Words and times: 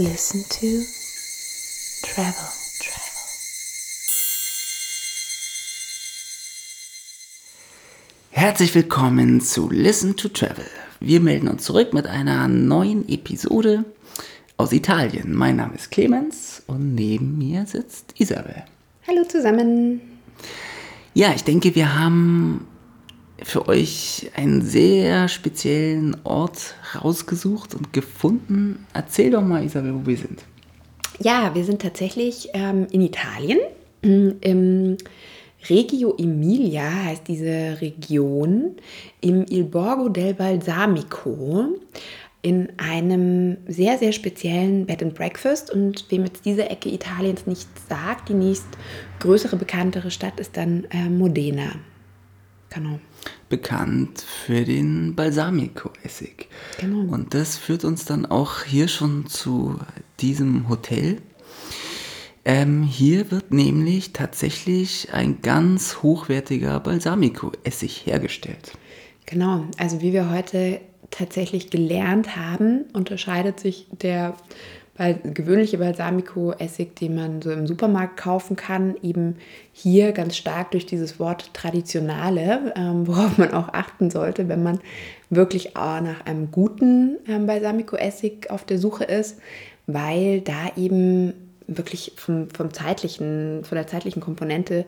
Listen 0.00 0.44
to 0.48 0.84
Travel. 2.06 2.48
Herzlich 8.30 8.76
willkommen 8.76 9.40
zu 9.40 9.68
Listen 9.68 10.14
to 10.14 10.28
Travel. 10.28 10.66
Wir 11.00 11.18
melden 11.18 11.48
uns 11.48 11.64
zurück 11.64 11.94
mit 11.94 12.06
einer 12.06 12.46
neuen 12.46 13.08
Episode 13.08 13.84
aus 14.56 14.70
Italien. 14.70 15.34
Mein 15.34 15.56
Name 15.56 15.74
ist 15.74 15.90
Clemens 15.90 16.62
und 16.68 16.94
neben 16.94 17.36
mir 17.36 17.66
sitzt 17.66 18.14
Isabel. 18.20 18.62
Hallo 19.08 19.24
zusammen. 19.24 20.00
Ja, 21.14 21.32
ich 21.34 21.42
denke, 21.42 21.74
wir 21.74 21.98
haben 21.98 22.68
für 23.42 23.68
euch 23.68 24.30
einen 24.36 24.62
sehr 24.62 25.28
speziellen 25.28 26.16
Ort 26.24 26.74
rausgesucht 26.94 27.74
und 27.74 27.92
gefunden. 27.92 28.86
Erzähl 28.92 29.30
doch 29.30 29.42
mal, 29.42 29.64
Isabel, 29.64 29.94
wo 29.94 30.06
wir 30.06 30.16
sind. 30.16 30.44
Ja, 31.20 31.54
wir 31.54 31.64
sind 31.64 31.82
tatsächlich 31.82 32.48
ähm, 32.54 32.86
in 32.90 33.00
Italien. 33.00 33.58
Im 34.02 34.96
Reggio 35.68 36.14
Emilia 36.16 37.04
heißt 37.04 37.26
diese 37.26 37.80
Region, 37.80 38.76
im 39.20 39.44
Il 39.48 39.64
Borgo 39.64 40.08
del 40.08 40.34
Balsamico, 40.34 41.74
in 42.42 42.68
einem 42.76 43.56
sehr, 43.66 43.98
sehr 43.98 44.12
speziellen 44.12 44.86
Bed 44.86 45.02
and 45.02 45.14
Breakfast. 45.14 45.72
Und 45.72 46.06
wem 46.10 46.24
jetzt 46.24 46.44
diese 46.44 46.70
Ecke 46.70 46.88
Italiens 46.88 47.46
nicht 47.46 47.68
sagt, 47.88 48.28
die 48.28 48.34
nächst 48.34 48.68
größere, 49.18 49.56
bekanntere 49.56 50.12
Stadt 50.12 50.38
ist 50.38 50.56
dann 50.56 50.86
äh, 50.90 51.08
Modena. 51.08 51.72
Genau. 52.70 53.00
Bekannt 53.48 54.20
für 54.20 54.64
den 54.64 55.14
Balsamico-Essig. 55.14 56.48
Genau. 56.78 57.12
Und 57.12 57.34
das 57.34 57.56
führt 57.56 57.84
uns 57.84 58.04
dann 58.04 58.26
auch 58.26 58.62
hier 58.64 58.88
schon 58.88 59.26
zu 59.26 59.78
diesem 60.20 60.68
Hotel. 60.68 61.18
Ähm, 62.44 62.82
hier 62.82 63.30
wird 63.30 63.52
nämlich 63.52 64.12
tatsächlich 64.12 65.12
ein 65.12 65.42
ganz 65.42 66.02
hochwertiger 66.02 66.80
Balsamico-Essig 66.80 68.06
hergestellt. 68.06 68.72
Genau, 69.26 69.64
also 69.76 70.00
wie 70.00 70.12
wir 70.12 70.30
heute 70.30 70.80
tatsächlich 71.10 71.70
gelernt 71.70 72.36
haben, 72.36 72.84
unterscheidet 72.92 73.60
sich 73.60 73.86
der 73.90 74.34
gewöhnliche 74.98 75.78
Balsamico-Essig, 75.78 76.96
den 76.96 77.14
man 77.14 77.40
so 77.40 77.50
im 77.52 77.66
Supermarkt 77.66 78.16
kaufen 78.16 78.56
kann, 78.56 78.96
eben 79.02 79.36
hier 79.72 80.12
ganz 80.12 80.36
stark 80.36 80.72
durch 80.72 80.86
dieses 80.86 81.20
Wort 81.20 81.54
Traditionale, 81.54 82.72
ähm, 82.76 83.06
worauf 83.06 83.38
man 83.38 83.52
auch 83.52 83.68
achten 83.72 84.10
sollte, 84.10 84.48
wenn 84.48 84.62
man 84.62 84.80
wirklich 85.30 85.76
auch 85.76 86.00
nach 86.00 86.26
einem 86.26 86.50
guten 86.50 87.18
ähm, 87.28 87.46
Balsamico-Essig 87.46 88.50
auf 88.50 88.64
der 88.64 88.78
Suche 88.78 89.04
ist, 89.04 89.38
weil 89.86 90.40
da 90.40 90.72
eben 90.76 91.32
wirklich 91.68 92.14
vom, 92.16 92.50
vom 92.50 92.72
zeitlichen, 92.72 93.62
von 93.64 93.76
der 93.76 93.86
zeitlichen 93.86 94.20
Komponente 94.20 94.84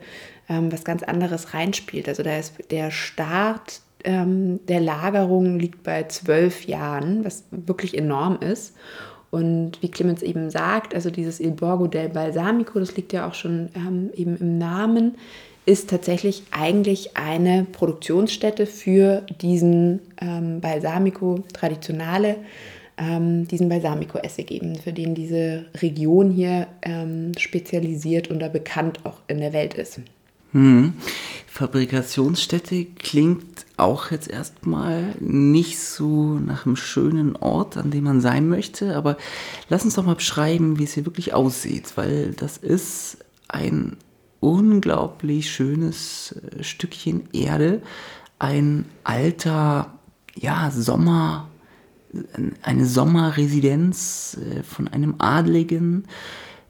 ähm, 0.49 0.73
was 0.73 0.85
ganz 0.85 1.03
anderes 1.03 1.55
reinspielt. 1.55 2.09
Also 2.09 2.23
da 2.23 2.37
ist 2.37 2.55
der 2.71 2.91
Start 2.91 3.83
ähm, 4.05 4.65
der 4.67 4.81
Lagerung 4.81 5.59
liegt 5.59 5.83
bei 5.83 6.05
zwölf 6.05 6.65
Jahren, 6.65 7.25
was 7.25 7.45
wirklich 7.51 7.97
enorm 7.97 8.39
ist. 8.41 8.75
Und 9.31 9.81
wie 9.81 9.91
Clemens 9.91 10.23
eben 10.23 10.51
sagt, 10.51 10.95
also 10.95 11.11
dieses 11.11 11.39
Il 11.39 11.53
Borgo 11.53 11.87
del 11.87 12.09
Balsamico, 12.09 12.81
das 12.81 12.97
liegt 12.97 13.13
ja 13.13 13.29
auch 13.29 13.35
schon 13.35 13.69
ähm, 13.77 14.11
eben 14.15 14.37
im 14.37 14.59
Namen, 14.59 15.15
ist 15.67 15.91
tatsächlich 15.91 16.43
eigentlich 16.51 17.17
eine 17.17 17.65
Produktionsstätte 17.71 18.67
für 18.67 19.23
diesen 19.41 20.01
ähm, 20.21 20.61
Balsamico 20.61 21.45
Traditionale, 21.53 22.37
ähm, 22.99 23.47
diesen 23.47 23.69
Balsamico-Essig 23.69 24.51
eben, 24.51 24.75
für 24.75 24.93
den 24.93 25.15
diese 25.15 25.67
Region 25.81 26.31
hier 26.31 26.67
ähm, 26.83 27.33
spezialisiert 27.39 28.29
und 28.29 28.41
da 28.41 28.49
bekannt 28.49 29.01
auch 29.05 29.21
in 29.29 29.39
der 29.39 29.53
Welt 29.53 29.75
ist. 29.75 30.01
Hm. 30.53 30.95
Fabrikationsstätte 31.61 32.87
klingt 32.87 33.67
auch 33.77 34.11
jetzt 34.11 34.31
erstmal 34.31 35.15
nicht 35.21 35.79
so 35.79 36.39
nach 36.39 36.65
einem 36.65 36.77
schönen 36.77 37.37
Ort, 37.37 37.77
an 37.77 37.91
dem 37.91 38.05
man 38.05 38.23
sein 38.23 38.49
möchte, 38.49 38.97
aber 38.97 39.19
lass 39.69 39.85
uns 39.85 39.95
doch 39.95 40.07
mal 40.07 40.15
beschreiben, 40.15 40.79
wie 40.79 40.85
es 40.85 40.95
hier 40.95 41.05
wirklich 41.05 41.35
aussieht, 41.35 41.93
weil 41.97 42.33
das 42.33 42.57
ist 42.57 43.19
ein 43.49 43.99
unglaublich 44.41 45.51
schönes 45.51 46.35
äh, 46.59 46.63
Stückchen 46.63 47.29
Erde, 47.35 47.83
ein 48.39 48.87
alter, 49.05 49.93
ja, 50.35 50.71
Sommer, 50.71 51.51
eine 52.63 52.87
Sommerresidenz 52.87 54.39
äh, 54.41 54.63
von 54.63 54.89
einem 54.89 55.17
Adligen, 55.19 56.05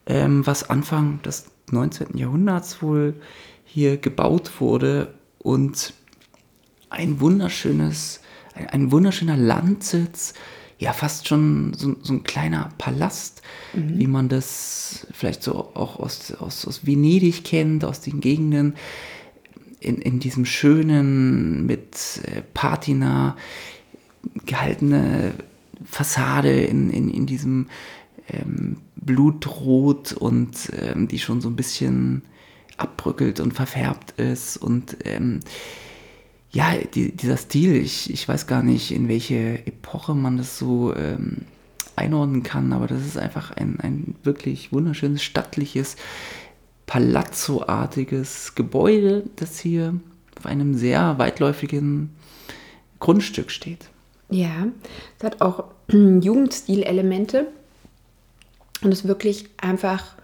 ähm, 0.06 0.44
was 0.48 0.68
Anfang 0.68 1.22
des 1.22 1.46
19. 1.70 2.16
Jahrhunderts 2.16 2.82
wohl 2.82 3.14
hier 3.72 3.98
gebaut 3.98 4.60
wurde 4.60 5.14
und 5.38 5.94
ein 6.88 7.20
wunderschönes, 7.20 8.20
ein, 8.54 8.66
ein 8.66 8.92
wunderschöner 8.92 9.36
Landsitz, 9.36 10.34
ja 10.78 10.92
fast 10.92 11.28
schon 11.28 11.72
so, 11.74 11.94
so 12.02 12.14
ein 12.14 12.24
kleiner 12.24 12.70
Palast, 12.78 13.42
mhm. 13.74 13.98
wie 13.98 14.06
man 14.06 14.28
das 14.28 15.06
vielleicht 15.12 15.42
so 15.42 15.54
auch 15.74 16.00
aus, 16.00 16.32
aus, 16.32 16.66
aus 16.66 16.84
Venedig 16.84 17.44
kennt, 17.44 17.84
aus 17.84 18.00
den 18.00 18.20
Gegenden, 18.20 18.74
in, 19.78 19.98
in 19.98 20.18
diesem 20.18 20.44
schönen, 20.44 21.64
mit 21.64 22.20
äh, 22.24 22.42
Patina 22.52 23.36
gehaltene 24.46 25.32
Fassade, 25.84 26.60
in, 26.60 26.90
in, 26.90 27.08
in 27.08 27.26
diesem 27.26 27.68
ähm, 28.28 28.78
Blutrot 28.96 30.12
und 30.12 30.70
ähm, 30.78 31.08
die 31.08 31.18
schon 31.18 31.40
so 31.40 31.48
ein 31.48 31.56
bisschen 31.56 32.22
abbröckelt 32.80 33.40
und 33.40 33.52
verfärbt 33.52 34.18
ist 34.18 34.56
und 34.56 34.96
ähm, 35.04 35.40
ja, 36.52 36.74
die, 36.94 37.14
dieser 37.14 37.36
Stil, 37.36 37.76
ich, 37.76 38.12
ich 38.12 38.26
weiß 38.26 38.46
gar 38.46 38.62
nicht, 38.62 38.90
in 38.90 39.08
welche 39.08 39.66
Epoche 39.66 40.14
man 40.14 40.36
das 40.36 40.58
so 40.58 40.94
ähm, 40.96 41.42
einordnen 41.94 42.42
kann, 42.42 42.72
aber 42.72 42.86
das 42.86 43.06
ist 43.06 43.18
einfach 43.18 43.52
ein, 43.52 43.78
ein 43.80 44.16
wirklich 44.24 44.72
wunderschönes, 44.72 45.22
stattliches, 45.22 45.96
Palazzo-artiges 46.86 48.56
Gebäude, 48.56 49.22
das 49.36 49.60
hier 49.60 49.94
auf 50.36 50.46
einem 50.46 50.74
sehr 50.74 51.18
weitläufigen 51.18 52.10
Grundstück 52.98 53.52
steht. 53.52 53.88
Ja, 54.28 54.66
es 55.18 55.24
hat 55.24 55.40
auch 55.40 55.64
Jugendstil-Elemente 55.88 57.46
und 58.82 58.90
ist 58.90 59.06
wirklich 59.06 59.48
einfach 59.58 60.14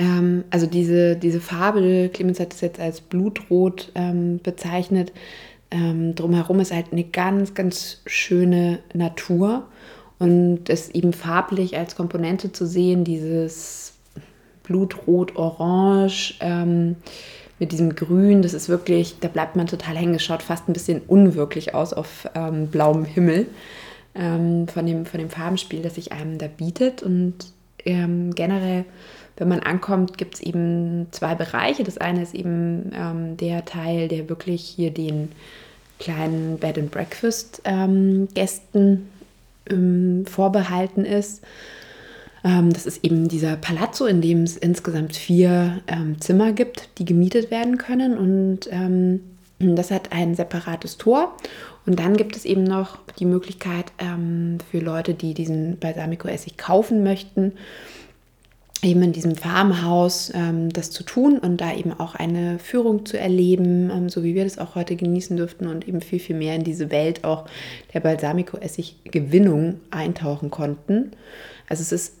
ähm, 0.00 0.44
also 0.50 0.66
diese, 0.66 1.14
diese 1.14 1.40
Farbe, 1.40 2.10
Clemens 2.12 2.40
hat 2.40 2.54
es 2.54 2.62
jetzt 2.62 2.80
als 2.80 3.02
Blutrot 3.02 3.92
ähm, 3.94 4.40
bezeichnet, 4.42 5.12
ähm, 5.70 6.14
drumherum 6.14 6.58
ist 6.60 6.72
halt 6.72 6.86
eine 6.90 7.04
ganz, 7.04 7.54
ganz 7.54 8.00
schöne 8.06 8.80
Natur. 8.94 9.66
Und 10.18 10.68
es 10.68 10.90
eben 10.90 11.12
farblich 11.12 11.78
als 11.78 11.96
Komponente 11.96 12.52
zu 12.52 12.66
sehen, 12.66 13.04
dieses 13.04 13.94
Blutrot-Orange 14.64 16.36
ähm, 16.40 16.96
mit 17.58 17.72
diesem 17.72 17.94
Grün, 17.94 18.42
das 18.42 18.54
ist 18.54 18.68
wirklich, 18.68 19.18
da 19.20 19.28
bleibt 19.28 19.56
man 19.56 19.66
total 19.66 19.96
hängen, 19.96 20.18
schaut 20.18 20.42
fast 20.42 20.68
ein 20.68 20.72
bisschen 20.72 21.02
unwirklich 21.06 21.74
aus 21.74 21.92
auf 21.92 22.28
ähm, 22.34 22.68
blauem 22.68 23.04
Himmel 23.04 23.46
ähm, 24.14 24.66
von, 24.68 24.86
dem, 24.86 25.06
von 25.06 25.20
dem 25.20 25.30
Farbenspiel, 25.30 25.82
das 25.82 25.94
sich 25.94 26.12
einem 26.12 26.38
da 26.38 26.48
bietet. 26.48 27.02
Und 27.02 27.52
ähm, 27.84 28.34
generell 28.34 28.84
wenn 29.40 29.48
man 29.48 29.60
ankommt, 29.60 30.18
gibt 30.18 30.34
es 30.34 30.40
eben 30.40 31.06
zwei 31.12 31.34
Bereiche. 31.34 31.82
Das 31.82 31.96
eine 31.96 32.22
ist 32.22 32.34
eben 32.34 32.92
ähm, 32.94 33.38
der 33.38 33.64
Teil, 33.64 34.06
der 34.06 34.28
wirklich 34.28 34.62
hier 34.62 34.90
den 34.90 35.32
kleinen 35.98 36.58
Bed 36.58 36.76
and 36.76 36.90
Breakfast 36.90 37.62
ähm, 37.64 38.28
Gästen 38.34 39.08
ähm, 39.70 40.26
vorbehalten 40.26 41.06
ist. 41.06 41.42
Ähm, 42.44 42.70
das 42.70 42.84
ist 42.84 43.02
eben 43.02 43.28
dieser 43.28 43.56
Palazzo, 43.56 44.04
in 44.04 44.20
dem 44.20 44.42
es 44.42 44.58
insgesamt 44.58 45.16
vier 45.16 45.80
ähm, 45.86 46.20
Zimmer 46.20 46.52
gibt, 46.52 46.90
die 46.98 47.06
gemietet 47.06 47.50
werden 47.50 47.78
können. 47.78 48.18
Und 48.18 48.68
das 49.58 49.90
hat 49.90 50.12
ein 50.12 50.34
separates 50.34 50.98
Tor. 50.98 51.34
Und 51.86 51.98
dann 51.98 52.16
gibt 52.16 52.36
es 52.36 52.44
eben 52.44 52.64
noch 52.64 52.98
die 53.18 53.24
Möglichkeit 53.24 53.86
für 54.70 54.78
Leute, 54.78 55.14
die 55.14 55.34
diesen 55.34 55.78
Balsamico-Essig 55.78 56.56
kaufen 56.58 57.02
möchten, 57.02 57.52
eben 58.82 59.02
in 59.02 59.12
diesem 59.12 59.36
Farmhaus 59.36 60.32
ähm, 60.34 60.70
das 60.70 60.90
zu 60.90 61.02
tun 61.02 61.38
und 61.38 61.60
da 61.60 61.74
eben 61.74 61.92
auch 61.92 62.14
eine 62.14 62.58
Führung 62.58 63.04
zu 63.04 63.18
erleben, 63.18 63.90
ähm, 63.90 64.08
so 64.08 64.24
wie 64.24 64.34
wir 64.34 64.44
das 64.44 64.58
auch 64.58 64.74
heute 64.74 64.96
genießen 64.96 65.36
dürften 65.36 65.66
und 65.66 65.86
eben 65.86 66.00
viel, 66.00 66.18
viel 66.18 66.36
mehr 66.36 66.54
in 66.54 66.64
diese 66.64 66.90
Welt 66.90 67.24
auch 67.24 67.46
der 67.92 68.00
Balsamico-Essig-Gewinnung 68.00 69.80
eintauchen 69.90 70.50
konnten. 70.50 71.12
Also 71.68 71.82
es 71.82 71.92
ist 71.92 72.14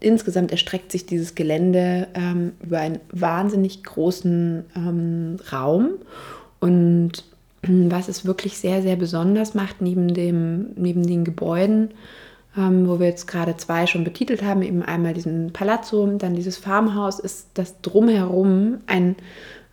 insgesamt 0.00 0.52
erstreckt 0.52 0.92
sich 0.92 1.06
dieses 1.06 1.34
Gelände 1.34 2.08
ähm, 2.14 2.52
über 2.62 2.78
einen 2.78 3.00
wahnsinnig 3.10 3.82
großen 3.82 4.64
ähm, 4.76 5.36
Raum 5.50 5.92
und 6.60 7.24
was 7.62 8.08
es 8.08 8.24
wirklich 8.24 8.58
sehr, 8.58 8.82
sehr 8.82 8.96
besonders 8.96 9.54
macht, 9.54 9.80
neben, 9.80 10.14
dem, 10.14 10.70
neben 10.74 11.06
den 11.06 11.24
Gebäuden, 11.24 11.90
ähm, 12.56 12.88
wo 12.88 12.98
wir 12.98 13.06
jetzt 13.06 13.26
gerade 13.26 13.56
zwei 13.56 13.86
schon 13.86 14.04
betitelt 14.04 14.42
haben, 14.42 14.62
eben 14.62 14.82
einmal 14.82 15.14
diesen 15.14 15.52
Palazzo, 15.52 16.06
dann 16.18 16.34
dieses 16.34 16.56
Farmhaus, 16.56 17.20
ist 17.20 17.48
das 17.54 17.80
drumherum 17.80 18.78
ein 18.86 19.16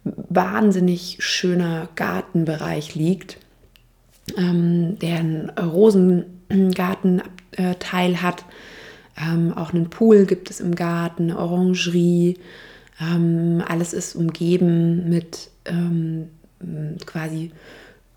wahnsinnig 0.03 1.17
schöner 1.19 1.89
Gartenbereich 1.95 2.95
liegt, 2.95 3.37
ähm, 4.37 4.97
der 4.99 5.17
einen 5.17 5.49
Rosengartenteil 5.49 8.11
äh, 8.11 8.17
hat. 8.17 8.45
Ähm, 9.19 9.53
auch 9.53 9.73
einen 9.73 9.89
Pool 9.89 10.25
gibt 10.25 10.49
es 10.49 10.61
im 10.61 10.75
Garten, 10.75 11.23
eine 11.23 11.39
Orangerie. 11.39 12.37
Ähm, 13.01 13.61
alles 13.67 13.93
ist 13.93 14.15
umgeben 14.15 15.09
mit 15.09 15.49
ähm, 15.65 16.29
quasi 17.05 17.51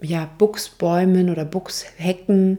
ja, 0.00 0.28
Buchsbäumen 0.38 1.30
oder 1.30 1.44
Buchshecken, 1.44 2.58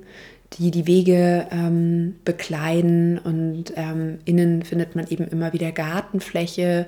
die 0.53 0.71
die 0.71 0.87
Wege 0.87 1.47
ähm, 1.51 2.15
bekleiden. 2.25 3.19
Und 3.19 3.73
ähm, 3.75 4.19
innen 4.25 4.63
findet 4.63 4.95
man 4.95 5.07
eben 5.07 5.27
immer 5.27 5.53
wieder 5.53 5.71
Gartenfläche, 5.71 6.87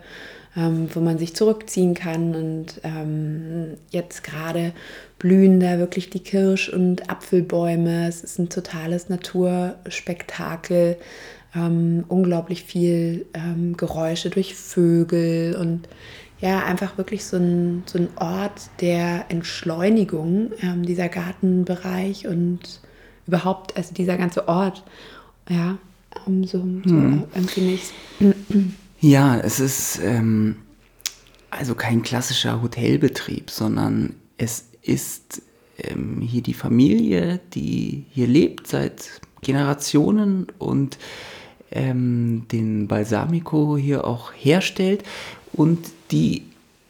ähm, 0.56 0.88
wo 0.94 1.00
man 1.02 1.18
sich 1.18 1.36
zurückziehen 1.36 1.94
kann. 1.94 2.36
Und 2.36 2.80
ähm, 2.84 3.74
jetzt 3.90 4.24
gerade 4.24 4.72
blühen 5.20 5.60
da 5.60 5.78
wirklich 5.80 6.10
die 6.10 6.24
Kirsch- 6.24 6.70
und 6.70 7.10
Apfelbäume. 7.10 8.08
Es 8.08 8.24
ist 8.24 8.40
ein 8.40 8.50
totales 8.50 9.10
Naturspektakel. 9.10 10.98
Ähm, 11.56 12.04
unglaublich 12.08 12.64
viel 12.64 13.26
ähm, 13.34 13.78
Geräusche 13.78 14.30
durch 14.30 14.56
Vögel 14.56 15.56
und 15.56 15.88
ja, 16.40 16.64
einfach 16.66 16.98
wirklich 16.98 17.26
so 17.26 17.38
ein, 17.38 17.84
so 17.86 17.98
ein 17.98 18.10
Ort 18.18 18.70
der 18.82 19.26
Entschleunigung, 19.30 20.52
dieser 20.84 21.10
Gartenbereich 21.10 22.28
und 22.28 22.82
überhaupt, 23.28 23.76
also 23.78 23.94
dieser 23.94 24.18
ganze 24.18 24.48
Ort, 24.48 24.84
ja, 25.50 25.78
um, 26.26 26.44
so, 26.44 26.60
so 26.86 26.96
hm. 26.96 27.24
empfinde 27.34 27.74
ich 27.74 27.94
Ja, 29.02 29.38
es 29.40 29.60
ist 29.60 30.00
ähm, 30.04 30.58
also 31.50 31.76
kein 31.76 32.02
klassischer 32.02 32.62
Hotelbetrieb, 32.62 33.50
sondern 33.50 34.16
es 34.38 34.66
ist 34.82 35.42
ähm, 35.78 36.22
hier 36.22 36.42
die 36.42 36.54
Familie, 36.54 37.40
die 37.54 38.06
hier 38.12 38.28
lebt 38.28 38.68
seit 38.68 39.22
Generationen 39.42 40.48
und 40.58 40.98
ähm, 41.72 42.46
den 42.52 42.88
Balsamico 42.88 43.78
hier 43.78 44.06
auch 44.06 44.32
herstellt 44.34 45.04
und 45.54 45.80
die 46.12 46.44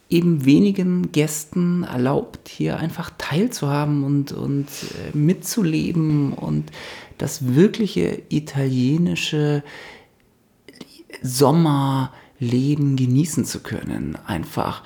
eben 0.10 0.46
wenigen 0.46 1.12
Gästen 1.12 1.84
erlaubt, 1.84 2.48
hier 2.48 2.78
einfach 2.78 3.12
teilzuhaben 3.18 4.04
und, 4.04 4.32
und 4.32 4.68
äh, 4.68 5.18
mitzuleben 5.18 6.34
und 6.34 6.72
das 7.18 7.56
wirkliche 7.56 8.22
italienische 8.30 9.64
Sommerleben 11.22 12.96
genießen 12.96 13.46
zu 13.46 13.62
können. 13.62 14.18
Einfach, 14.28 14.84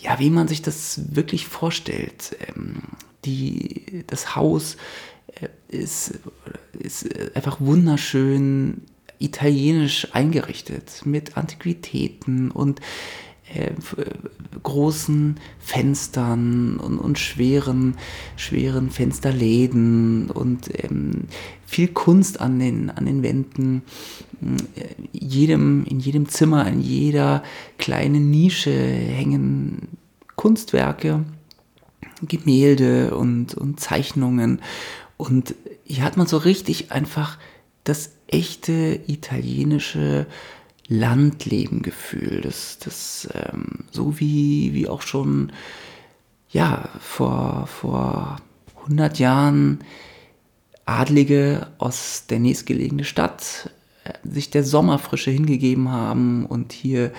ja, 0.00 0.18
wie 0.18 0.30
man 0.30 0.48
sich 0.48 0.62
das 0.62 1.14
wirklich 1.14 1.46
vorstellt. 1.46 2.36
Ähm, 2.48 2.82
die, 3.24 4.04
das 4.06 4.36
Haus 4.36 4.76
äh, 5.40 5.48
ist, 5.68 6.18
ist 6.72 7.06
einfach 7.36 7.60
wunderschön 7.60 8.82
italienisch 9.18 10.08
eingerichtet 10.12 11.02
mit 11.04 11.36
Antiquitäten 11.36 12.50
und 12.50 12.80
äh, 13.54 13.70
großen 14.62 15.40
Fenstern 15.58 16.78
und, 16.78 16.98
und, 16.98 17.18
schweren, 17.18 17.96
schweren 18.36 18.90
Fensterläden 18.90 20.30
und 20.30 20.68
ähm, 20.84 21.24
viel 21.66 21.88
Kunst 21.88 22.40
an 22.40 22.58
den, 22.58 22.90
an 22.90 23.06
den 23.06 23.22
Wänden. 23.22 23.82
Äh, 24.74 24.84
jedem, 25.12 25.84
in 25.84 25.98
jedem 26.00 26.28
Zimmer, 26.28 26.66
in 26.66 26.80
jeder 26.80 27.42
kleinen 27.78 28.30
Nische 28.30 28.72
hängen 28.72 29.88
Kunstwerke, 30.36 31.24
Gemälde 32.22 33.16
und, 33.16 33.54
und 33.54 33.80
Zeichnungen. 33.80 34.60
Und 35.16 35.54
hier 35.84 36.04
hat 36.04 36.16
man 36.16 36.26
so 36.26 36.36
richtig 36.36 36.92
einfach 36.92 37.38
das 37.84 38.10
echte 38.28 39.00
italienische 39.06 40.26
Landlebengefühl, 40.88 42.40
das, 42.40 42.78
das 42.78 43.28
ähm, 43.34 43.84
so 43.90 44.18
wie, 44.20 44.72
wie 44.72 44.88
auch 44.88 45.02
schon 45.02 45.52
ja, 46.50 46.88
vor, 47.00 47.66
vor 47.66 48.38
100 48.84 49.18
Jahren 49.18 49.80
Adlige 50.86 51.66
aus 51.76 52.24
der 52.30 52.38
nächstgelegenen 52.38 53.04
Stadt 53.04 53.70
äh, 54.04 54.12
sich 54.26 54.50
der 54.50 54.64
Sommerfrische 54.64 55.30
hingegeben 55.30 55.90
haben 55.90 56.46
und 56.46 56.72
hier 56.72 57.12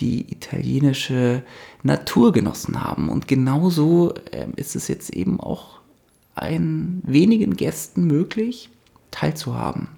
die 0.00 0.32
italienische 0.32 1.42
Natur 1.82 2.32
genossen 2.32 2.82
haben. 2.82 3.08
Und 3.08 3.28
genauso 3.28 4.14
äh, 4.32 4.48
ist 4.56 4.74
es 4.74 4.88
jetzt 4.88 5.10
eben 5.10 5.38
auch 5.38 5.78
ein 6.34 7.00
wenigen 7.04 7.56
Gästen 7.56 8.06
möglich, 8.06 8.70
teilzuhaben. 9.10 9.88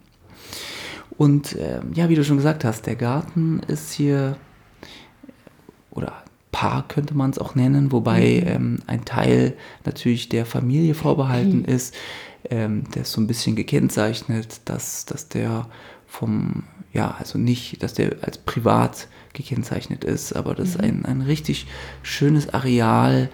Und 1.20 1.54
äh, 1.56 1.82
ja, 1.92 2.08
wie 2.08 2.14
du 2.14 2.24
schon 2.24 2.38
gesagt 2.38 2.64
hast, 2.64 2.86
der 2.86 2.96
Garten 2.96 3.60
ist 3.68 3.92
hier, 3.92 4.38
oder 5.90 6.14
Park 6.50 6.88
könnte 6.88 7.12
man 7.12 7.30
es 7.30 7.38
auch 7.38 7.54
nennen, 7.54 7.92
wobei 7.92 8.40
mhm. 8.40 8.48
ähm, 8.48 8.78
ein 8.86 9.04
Teil 9.04 9.52
natürlich 9.84 10.30
der 10.30 10.46
Familie 10.46 10.94
vorbehalten 10.94 11.58
mhm. 11.58 11.64
ist. 11.66 11.94
Ähm, 12.48 12.84
der 12.94 13.02
ist 13.02 13.12
so 13.12 13.20
ein 13.20 13.26
bisschen 13.26 13.54
gekennzeichnet, 13.54 14.62
dass, 14.64 15.04
dass 15.04 15.28
der 15.28 15.68
vom, 16.06 16.62
ja, 16.94 17.14
also 17.18 17.36
nicht, 17.36 17.82
dass 17.82 17.92
der 17.92 18.16
als 18.22 18.38
privat 18.38 19.06
gekennzeichnet 19.34 20.04
ist, 20.04 20.32
aber 20.32 20.54
das 20.54 20.68
mhm. 20.68 20.74
ist 20.74 20.80
ein, 20.80 21.04
ein 21.04 21.20
richtig 21.20 21.66
schönes 22.02 22.48
Areal 22.54 23.28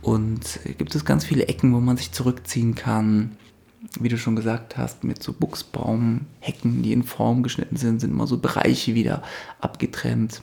und 0.00 0.60
gibt 0.78 0.94
es 0.94 1.04
ganz 1.04 1.26
viele 1.26 1.48
Ecken, 1.48 1.74
wo 1.74 1.80
man 1.80 1.98
sich 1.98 2.12
zurückziehen 2.12 2.74
kann 2.74 3.36
wie 3.98 4.08
du 4.08 4.18
schon 4.18 4.36
gesagt 4.36 4.76
hast, 4.76 5.04
mit 5.04 5.22
so 5.22 5.32
Buchsbaumhecken, 5.32 6.82
die 6.82 6.92
in 6.92 7.02
Form 7.02 7.42
geschnitten 7.42 7.76
sind, 7.76 8.00
sind 8.00 8.10
immer 8.10 8.26
so 8.26 8.38
Bereiche 8.38 8.94
wieder 8.94 9.22
abgetrennt. 9.60 10.42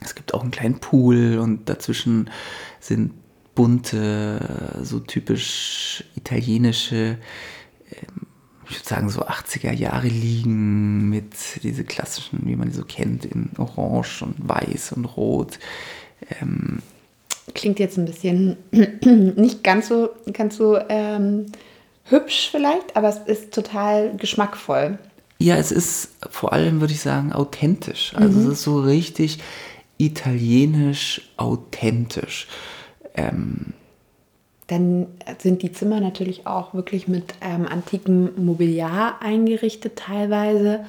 Es 0.00 0.14
gibt 0.14 0.34
auch 0.34 0.42
einen 0.42 0.50
kleinen 0.50 0.78
Pool 0.78 1.38
und 1.38 1.68
dazwischen 1.68 2.30
sind 2.80 3.12
bunte, 3.54 4.80
so 4.82 5.00
typisch 5.00 6.04
italienische, 6.16 7.18
ähm, 7.90 8.26
ich 8.68 8.78
würde 8.78 8.88
sagen 8.88 9.10
so 9.10 9.26
80er 9.26 9.72
Jahre 9.72 10.08
liegen 10.08 11.10
mit 11.10 11.62
diese 11.62 11.84
klassischen, 11.84 12.40
wie 12.46 12.56
man 12.56 12.68
die 12.68 12.74
so 12.74 12.84
kennt, 12.84 13.26
in 13.26 13.50
Orange 13.58 14.22
und 14.22 14.36
Weiß 14.48 14.92
und 14.92 15.04
Rot. 15.04 15.58
Ähm, 16.40 16.80
Klingt 17.54 17.78
jetzt 17.78 17.98
ein 17.98 18.06
bisschen 18.06 18.56
nicht 19.36 19.62
ganz 19.62 19.88
so, 19.88 20.10
ganz 20.32 20.56
so 20.56 20.78
ähm, 20.88 21.46
hübsch 22.04 22.48
vielleicht, 22.50 22.96
aber 22.96 23.08
es 23.08 23.18
ist 23.18 23.54
total 23.54 24.16
geschmackvoll. 24.16 24.98
Ja, 25.38 25.56
es 25.56 25.72
ist 25.72 26.10
vor 26.30 26.52
allem, 26.52 26.80
würde 26.80 26.92
ich 26.92 27.00
sagen, 27.00 27.32
authentisch. 27.32 28.12
Also 28.14 28.38
mhm. 28.38 28.46
es 28.46 28.52
ist 28.52 28.62
so 28.62 28.80
richtig 28.80 29.38
italienisch 29.98 31.32
authentisch. 31.36 32.46
Ähm, 33.16 33.74
dann 34.68 35.06
sind 35.38 35.62
die 35.62 35.72
Zimmer 35.72 36.00
natürlich 36.00 36.46
auch 36.46 36.74
wirklich 36.74 37.08
mit 37.08 37.34
ähm, 37.40 37.66
antikem 37.66 38.30
Mobiliar 38.36 39.20
eingerichtet 39.20 39.96
teilweise. 39.96 40.84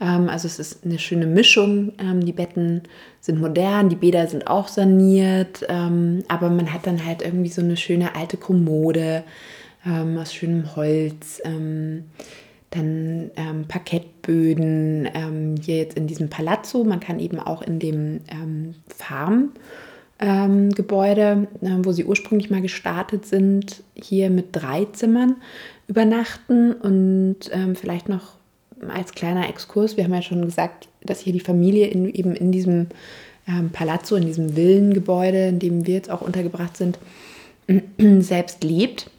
Ähm, 0.00 0.28
also 0.28 0.46
es 0.46 0.58
ist 0.58 0.84
eine 0.84 0.98
schöne 0.98 1.26
Mischung. 1.26 1.92
Ähm, 1.98 2.24
die 2.24 2.32
Betten 2.32 2.82
sind 3.20 3.40
modern, 3.40 3.88
die 3.88 3.96
Bäder 3.96 4.26
sind 4.26 4.46
auch 4.46 4.68
saniert, 4.68 5.64
ähm, 5.68 6.24
aber 6.28 6.50
man 6.50 6.72
hat 6.72 6.86
dann 6.86 7.04
halt 7.04 7.22
irgendwie 7.22 7.48
so 7.48 7.62
eine 7.62 7.76
schöne 7.76 8.14
alte 8.14 8.36
Kommode 8.36 9.24
ähm, 9.86 10.18
aus 10.18 10.34
schönem 10.34 10.74
Holz. 10.76 11.40
Ähm, 11.44 12.04
dann 12.70 13.30
ähm, 13.36 13.66
Parkettböden, 13.68 15.08
ähm, 15.14 15.54
hier 15.62 15.76
jetzt 15.76 15.96
in 15.96 16.06
diesem 16.08 16.28
Palazzo. 16.28 16.82
Man 16.82 17.00
kann 17.00 17.20
eben 17.20 17.38
auch 17.38 17.62
in 17.62 17.78
dem 17.78 18.20
ähm, 18.28 18.74
Farmgebäude, 20.18 21.46
äh, 21.62 21.68
wo 21.82 21.92
sie 21.92 22.04
ursprünglich 22.04 22.50
mal 22.50 22.62
gestartet 22.62 23.26
sind, 23.26 23.84
hier 23.94 24.28
mit 24.28 24.48
drei 24.52 24.86
Zimmern 24.86 25.36
übernachten. 25.86 26.72
Und 26.72 27.50
vielleicht 27.74 28.08
noch 28.08 28.32
als 28.88 29.12
kleiner 29.12 29.48
Exkurs, 29.48 29.96
wir 29.96 30.02
haben 30.04 30.14
ja 30.14 30.22
schon 30.22 30.44
gesagt, 30.44 30.88
dass 31.02 31.20
hier 31.20 31.32
die 31.32 31.40
Familie 31.40 31.86
in, 31.86 32.12
eben 32.12 32.34
in 32.34 32.50
diesem 32.50 32.88
ähm, 33.46 33.70
Palazzo, 33.70 34.16
in 34.16 34.26
diesem 34.26 34.56
Villengebäude, 34.56 35.48
in 35.48 35.58
dem 35.58 35.86
wir 35.86 35.94
jetzt 35.94 36.10
auch 36.10 36.22
untergebracht 36.22 36.76
sind, 36.76 36.98
selbst 37.98 38.64
lebt. 38.64 39.10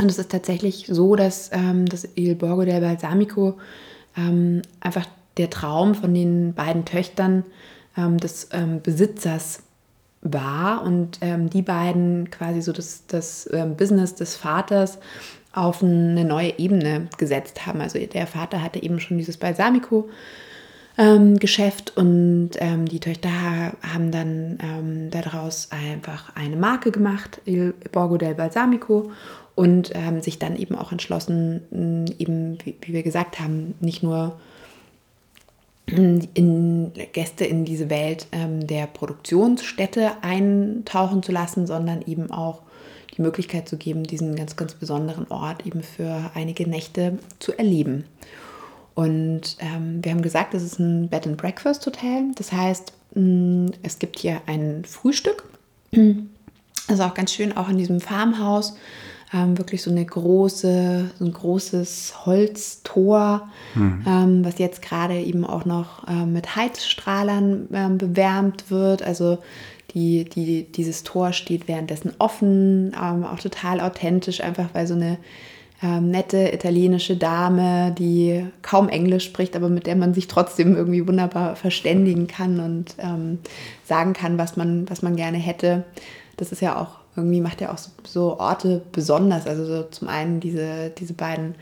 Und 0.00 0.10
es 0.10 0.18
ist 0.18 0.30
tatsächlich 0.30 0.86
so, 0.88 1.14
dass 1.14 1.50
ähm, 1.52 1.86
das 1.86 2.08
Il 2.16 2.34
Borgo 2.34 2.64
del 2.64 2.80
Balsamico 2.80 3.58
ähm, 4.16 4.62
einfach 4.80 5.06
der 5.36 5.50
Traum 5.50 5.94
von 5.94 6.14
den 6.14 6.54
beiden 6.54 6.84
Töchtern 6.86 7.44
ähm, 7.96 8.16
des 8.18 8.48
ähm, 8.52 8.80
Besitzers 8.82 9.62
war 10.22 10.82
und 10.82 11.18
ähm, 11.20 11.50
die 11.50 11.62
beiden 11.62 12.30
quasi 12.30 12.62
so 12.62 12.72
das, 12.72 13.06
das 13.06 13.48
ähm, 13.52 13.76
Business 13.76 14.14
des 14.14 14.36
Vaters 14.36 14.98
auf 15.52 15.82
eine 15.82 16.24
neue 16.24 16.58
Ebene 16.58 17.08
gesetzt 17.18 17.66
haben. 17.66 17.80
Also 17.80 17.98
der 17.98 18.26
Vater 18.26 18.62
hatte 18.62 18.82
eben 18.82 19.00
schon 19.00 19.18
dieses 19.18 19.36
Balsamico. 19.36 20.08
Ähm, 21.00 21.38
Geschäft 21.38 21.96
und 21.96 22.50
ähm, 22.56 22.84
die 22.84 23.00
Töchter 23.00 23.30
haben 23.30 24.10
dann 24.10 24.58
ähm, 24.62 25.10
daraus 25.10 25.68
einfach 25.70 26.36
eine 26.36 26.56
Marke 26.56 26.90
gemacht, 26.90 27.40
Il 27.46 27.72
Borgo 27.90 28.18
del 28.18 28.34
Balsamico, 28.34 29.10
und 29.54 29.94
haben 29.94 30.20
sich 30.20 30.38
dann 30.38 30.56
eben 30.56 30.74
auch 30.74 30.92
entschlossen, 30.92 32.12
eben, 32.18 32.58
wie, 32.64 32.76
wie 32.82 32.92
wir 32.92 33.02
gesagt 33.02 33.40
haben, 33.40 33.74
nicht 33.80 34.02
nur 34.02 34.38
in 35.86 36.92
Gäste 37.12 37.46
in 37.46 37.64
diese 37.64 37.88
Welt 37.88 38.26
ähm, 38.32 38.66
der 38.66 38.86
Produktionsstätte 38.86 40.22
eintauchen 40.22 41.22
zu 41.22 41.32
lassen, 41.32 41.66
sondern 41.66 42.02
eben 42.02 42.30
auch 42.30 42.60
die 43.16 43.22
Möglichkeit 43.22 43.70
zu 43.70 43.78
geben, 43.78 44.02
diesen 44.02 44.36
ganz, 44.36 44.54
ganz 44.54 44.74
besonderen 44.74 45.30
Ort 45.30 45.66
eben 45.66 45.82
für 45.82 46.30
einige 46.34 46.68
Nächte 46.68 47.18
zu 47.38 47.56
erleben. 47.56 48.04
Und 49.00 49.56
ähm, 49.60 50.04
wir 50.04 50.12
haben 50.12 50.20
gesagt, 50.20 50.52
es 50.52 50.62
ist 50.62 50.78
ein 50.78 51.08
Bed 51.08 51.26
and 51.26 51.38
Breakfast 51.38 51.86
Hotel. 51.86 52.24
Das 52.34 52.52
heißt, 52.52 52.92
mh, 53.14 53.70
es 53.82 53.98
gibt 53.98 54.18
hier 54.18 54.42
ein 54.44 54.84
Frühstück. 54.84 55.44
Das 56.86 56.98
ist 56.98 57.00
auch 57.00 57.14
ganz 57.14 57.32
schön, 57.32 57.56
auch 57.56 57.70
in 57.70 57.78
diesem 57.78 58.02
Farmhaus 58.02 58.76
ähm, 59.32 59.56
wirklich 59.56 59.80
so 59.80 59.90
eine 59.90 60.04
große, 60.04 61.12
so 61.18 61.24
ein 61.24 61.32
großes 61.32 62.26
Holztor, 62.26 63.48
mhm. 63.74 64.04
ähm, 64.06 64.44
was 64.44 64.58
jetzt 64.58 64.82
gerade 64.82 65.18
eben 65.18 65.46
auch 65.46 65.64
noch 65.64 66.06
ähm, 66.06 66.34
mit 66.34 66.54
Heizstrahlern 66.54 67.68
ähm, 67.72 67.96
bewärmt 67.96 68.70
wird. 68.70 69.02
Also 69.02 69.38
die, 69.94 70.24
die, 70.24 70.64
dieses 70.64 71.04
Tor 71.04 71.32
steht 71.32 71.68
währenddessen 71.68 72.12
offen, 72.18 72.92
ähm, 73.02 73.24
auch 73.24 73.40
total 73.40 73.80
authentisch, 73.80 74.42
einfach 74.42 74.68
weil 74.74 74.86
so 74.86 74.94
eine 74.94 75.16
ähm, 75.82 76.10
nette 76.10 76.52
italienische 76.52 77.16
Dame, 77.16 77.94
die 77.98 78.46
kaum 78.62 78.88
Englisch 78.88 79.24
spricht, 79.24 79.56
aber 79.56 79.68
mit 79.68 79.86
der 79.86 79.96
man 79.96 80.14
sich 80.14 80.28
trotzdem 80.28 80.76
irgendwie 80.76 81.06
wunderbar 81.06 81.56
verständigen 81.56 82.26
kann 82.26 82.60
und 82.60 82.94
ähm, 82.98 83.38
sagen 83.84 84.12
kann, 84.12 84.38
was 84.38 84.56
man, 84.56 84.88
was 84.90 85.02
man 85.02 85.16
gerne 85.16 85.38
hätte. 85.38 85.84
Das 86.36 86.52
ist 86.52 86.60
ja 86.60 86.80
auch 86.80 87.00
irgendwie 87.16 87.40
macht 87.40 87.60
er 87.60 87.72
auch 87.72 87.78
so, 87.78 87.90
so 88.04 88.38
Orte 88.38 88.82
besonders. 88.92 89.46
Also 89.46 89.64
so 89.64 89.82
zum 89.84 90.08
einen 90.08 90.40
diese, 90.40 90.90
diese 90.96 91.14
beiden 91.14 91.54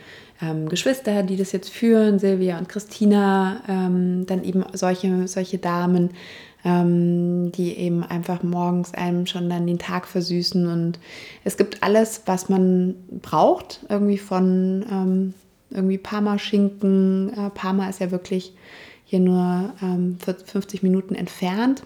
ähm, 0.42 0.68
Geschwister, 0.68 1.22
die 1.22 1.36
das 1.36 1.52
jetzt 1.52 1.70
führen, 1.70 2.18
Silvia 2.18 2.58
und 2.58 2.68
Christina, 2.68 3.62
ähm, 3.68 4.26
dann 4.26 4.44
eben 4.44 4.64
solche, 4.72 5.26
solche 5.26 5.58
Damen, 5.58 6.10
ähm, 6.64 7.52
die 7.52 7.76
eben 7.76 8.02
einfach 8.02 8.42
morgens 8.42 8.94
einem 8.94 9.26
schon 9.26 9.48
dann 9.48 9.66
den 9.66 9.78
Tag 9.78 10.06
versüßen. 10.06 10.66
Und 10.66 10.98
es 11.44 11.56
gibt 11.56 11.82
alles, 11.82 12.22
was 12.26 12.48
man 12.48 12.94
braucht, 13.22 13.80
irgendwie 13.88 14.18
von 14.18 14.84
ähm, 14.90 15.34
irgendwie 15.70 15.98
Parma-Schinken. 15.98 17.32
Äh, 17.32 17.50
Parma 17.50 17.88
ist 17.88 18.00
ja 18.00 18.10
wirklich 18.10 18.54
hier 19.04 19.20
nur 19.20 19.72
50 20.44 20.82
ähm, 20.82 20.88
Minuten 20.88 21.14
entfernt 21.14 21.82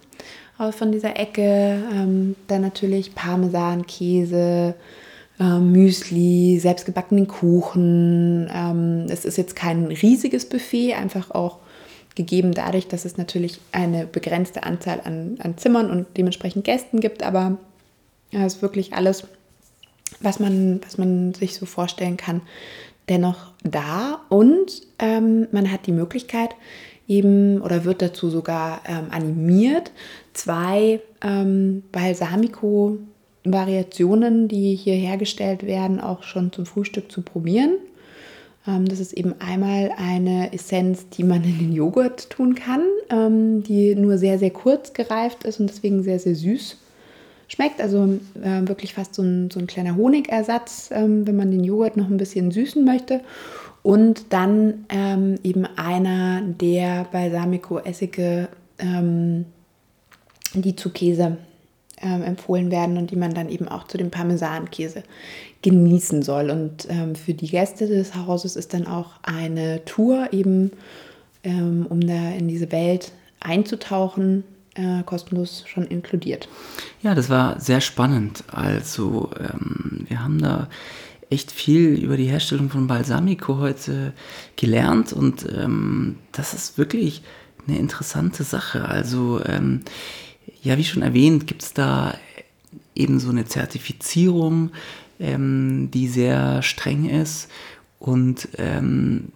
von 0.71 0.93
dieser 0.93 1.19
Ecke. 1.19 1.83
Ähm, 1.93 2.37
dann 2.47 2.63
natürlich 2.63 3.15
Parmesan, 3.15 3.87
Käse, 3.87 4.75
äh, 5.41 5.59
Müsli, 5.59 6.59
selbstgebackenen 6.61 7.27
Kuchen. 7.27 8.51
Ähm, 8.53 9.07
es 9.09 9.25
ist 9.25 9.39
jetzt 9.39 9.57
kein 9.57 9.87
riesiges 9.87 10.49
Buffet, 10.49 10.95
einfach 10.95 11.31
auch 11.31 11.59
gegeben 12.15 12.53
dadurch, 12.53 12.89
dass 12.89 13.05
es 13.05 13.17
natürlich 13.17 13.61
eine 13.73 14.07
begrenzte 14.07 14.65
Anzahl 14.65 15.01
an, 15.05 15.37
an 15.41 15.57
Zimmern 15.57 15.91
und 15.91 16.07
dementsprechend 16.17 16.65
Gästen 16.65 17.01
gibt, 17.01 17.23
aber 17.23 17.59
es 18.31 18.55
ist 18.55 18.63
wirklich 18.63 18.95
alles, 18.95 19.27
was 20.21 20.41
man, 20.41 20.81
was 20.85 20.99
man 20.99 21.35
sich 21.35 21.55
so 21.55 21.67
vorstellen 21.67 22.17
kann, 22.17 22.43
dennoch 23.09 23.53
da. 23.63 24.23
Und 24.29 24.83
ähm, 24.99 25.47
man 25.53 25.71
hat 25.71 25.87
die 25.87 25.93
Möglichkeit, 25.93 26.51
eben 27.09 27.61
oder 27.61 27.85
wird 27.85 28.03
dazu 28.03 28.31
sogar 28.31 28.83
ähm, 28.87 29.07
animiert, 29.11 29.91
zwei 30.33 31.01
ähm, 31.23 31.83
Balsamico-Variationen, 31.93 34.49
die 34.49 34.75
hier 34.77 34.95
hergestellt 34.95 35.67
werden, 35.67 36.01
auch 36.01 36.23
schon 36.23 36.53
zum 36.53 36.65
Frühstück 36.65 37.11
zu 37.11 37.23
probieren. 37.23 37.79
Ähm, 38.67 38.87
das 38.87 39.01
ist 39.01 39.13
eben 39.13 39.35
einmal 39.41 39.93
eine 39.97 40.53
Essenz, 40.53 41.09
die 41.09 41.25
man 41.25 41.43
in 41.45 41.59
den 41.59 41.73
Joghurt 41.73 42.31
tun 42.31 42.55
kann, 42.55 42.83
ähm, 43.11 43.63
die 43.63 43.95
nur 43.95 44.19
sehr, 44.19 44.39
sehr 44.39 44.51
kurz 44.51 44.93
gereift 44.93 45.45
ist 45.45 45.61
und 45.61 45.69
deswegen 45.69 46.03
sehr, 46.03 46.19
sehr 46.19 46.35
süß 46.35 46.79
schmeckt. 47.49 47.81
Also 47.81 48.19
äh, 48.43 48.67
wirklich 48.67 48.95
fast 48.95 49.15
so 49.15 49.23
ein, 49.23 49.51
so 49.51 49.61
ein 49.61 49.67
kleiner 49.67 49.97
Honigersatz, 49.97 50.91
ähm, 50.93 51.27
wenn 51.27 51.37
man 51.37 51.51
den 51.51 51.65
Joghurt 51.65 51.97
noch 51.97 52.09
ein 52.09 52.17
bisschen 52.17 52.51
süßen 52.51 52.85
möchte. 52.85 53.21
Und 53.85 54.33
dann 54.33 54.85
eben 55.43 55.67
einer 55.75 56.41
der 56.41 57.05
Balsamico-Essige, 57.11 58.47
die 60.55 60.77
zu 60.77 60.91
Käse 60.91 61.39
empfohlen 61.97 62.71
werden 62.71 62.97
und 62.97 63.11
die 63.11 63.17
man 63.17 63.35
dann 63.35 63.49
eben 63.49 63.67
auch 63.67 63.89
zu 63.89 63.99
dem 63.99 64.13
Parmesankäse 64.13 65.03
genießen 65.63 66.23
soll. 66.23 66.51
Und 66.51 66.87
ähm, 66.89 67.15
für 67.15 67.35
die 67.35 67.49
Gäste 67.49 67.87
des 67.87 68.15
Hauses 68.15 68.57
ist 68.57 68.75
dann 68.75 68.87
auch 68.87 69.11
eine 69.23 69.85
Tour 69.85 70.33
eben, 70.33 70.73
ähm, 71.45 71.87
um 71.89 72.01
da 72.01 72.31
in 72.33 72.49
diese 72.49 72.71
Welt 72.73 73.13
einzutauchen, 73.41 74.45
äh, 74.75 75.03
kostenlos 75.05 75.65
schon 75.67 75.87
inkludiert. 75.87 76.49
Ja, 77.03 77.15
das 77.15 77.29
war 77.29 77.61
sehr 77.61 77.81
spannend. 77.81 78.45
Also 78.49 79.31
ähm, 79.39 80.07
wir 80.09 80.23
haben 80.23 80.41
da 80.41 80.69
echt 81.31 81.51
viel 81.51 81.95
über 81.95 82.17
die 82.17 82.27
Herstellung 82.27 82.69
von 82.69 82.87
Balsamico 82.87 83.59
heute 83.59 84.13
gelernt 84.57 85.13
und 85.13 85.47
ähm, 85.51 86.17
das 86.33 86.53
ist 86.53 86.77
wirklich 86.77 87.23
eine 87.67 87.79
interessante 87.79 88.45
Sache. 88.45 88.87
Also 88.87 89.41
ähm, 89.47 89.81
ja, 90.63 90.77
wie 90.77 90.85
schon 90.85 91.03
erwähnt, 91.03 91.47
gibt 91.47 91.63
es 91.63 91.73
da 91.73 92.15
eben 92.95 93.19
so 93.19 93.31
eine 93.31 93.47
Zertifizierung, 93.47 94.71
ähm, 95.23 95.89
die 95.93 96.09
sehr 96.09 96.61
streng 96.63 97.09
ist 97.09 97.49
und 97.99 98.49
ähm, 98.59 99.29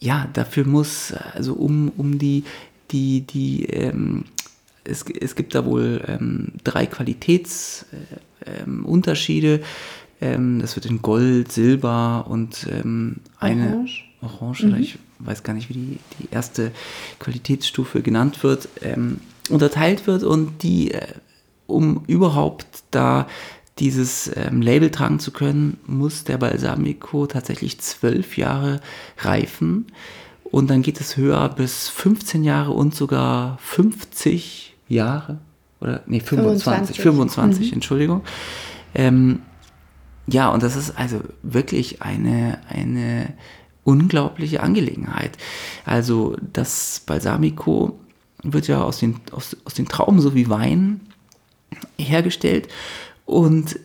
ja, 0.00 0.28
dafür 0.32 0.66
muss, 0.66 1.12
also 1.12 1.54
um, 1.54 1.92
um 1.96 2.18
die, 2.18 2.42
die, 2.90 3.20
die, 3.20 3.66
ähm, 3.66 4.24
es, 4.82 5.04
es 5.20 5.36
gibt 5.36 5.54
da 5.54 5.64
wohl 5.64 6.02
ähm, 6.08 6.48
drei 6.64 6.86
Qualitätsunterschiede. 6.86 9.60
Äh, 10.20 10.34
ähm, 10.34 10.58
das 10.60 10.74
wird 10.74 10.86
in 10.86 11.02
Gold, 11.02 11.52
Silber 11.52 12.26
und 12.28 12.66
ähm, 12.70 13.18
eine 13.38 13.68
Orange, 13.68 14.02
Orange 14.22 14.64
mhm. 14.64 14.74
ich 14.76 14.98
weiß 15.20 15.44
gar 15.44 15.52
nicht, 15.52 15.68
wie 15.68 15.74
die, 15.74 15.98
die 16.18 16.28
erste 16.30 16.72
Qualitätsstufe 17.18 18.00
genannt 18.02 18.42
wird, 18.42 18.68
ähm, 18.80 19.20
unterteilt 19.50 20.06
wird 20.06 20.22
und 20.24 20.62
die, 20.62 20.92
äh, 20.92 21.06
um 21.66 22.04
überhaupt 22.06 22.84
da 22.90 23.28
dieses 23.78 24.30
ähm, 24.36 24.60
Label 24.60 24.90
tragen 24.90 25.18
zu 25.18 25.30
können, 25.30 25.78
muss 25.86 26.24
der 26.24 26.38
Balsamico 26.38 27.26
tatsächlich 27.26 27.80
zwölf 27.80 28.36
Jahre 28.36 28.80
reifen. 29.18 29.86
Und 30.44 30.68
dann 30.68 30.82
geht 30.82 31.00
es 31.00 31.16
höher 31.16 31.48
bis 31.48 31.88
15 31.88 32.44
Jahre 32.44 32.72
und 32.72 32.94
sogar 32.94 33.58
50 33.62 34.76
Jahre. 34.88 35.38
Oder, 35.80 36.02
nee, 36.06 36.20
25, 36.20 36.96
25, 36.96 37.00
25 37.00 37.66
mhm. 37.68 37.74
Entschuldigung. 37.74 38.22
Ähm, 38.94 39.40
ja, 40.26 40.50
und 40.50 40.62
das 40.62 40.76
ist 40.76 40.96
also 40.96 41.20
wirklich 41.42 42.02
eine, 42.02 42.60
eine 42.68 43.32
unglaubliche 43.84 44.62
Angelegenheit. 44.62 45.38
Also 45.84 46.36
das 46.52 47.02
Balsamico 47.06 47.98
wird 48.42 48.68
ja 48.68 48.82
aus 48.82 48.98
den, 48.98 49.16
aus, 49.32 49.56
aus 49.64 49.74
den 49.74 49.88
Trauben 49.88 50.20
sowie 50.20 50.48
Wein 50.48 51.00
hergestellt 51.98 52.68
und 53.24 53.78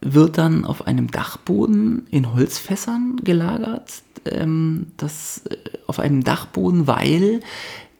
wird 0.00 0.38
dann 0.38 0.64
auf 0.64 0.86
einem 0.86 1.10
Dachboden 1.10 2.06
in 2.10 2.34
Holzfässern 2.34 3.20
gelagert. 3.24 4.02
Ähm, 4.26 4.88
das 4.96 5.42
äh, 5.48 5.56
auf 5.86 5.98
einem 5.98 6.22
Dachboden, 6.24 6.86
weil 6.86 7.40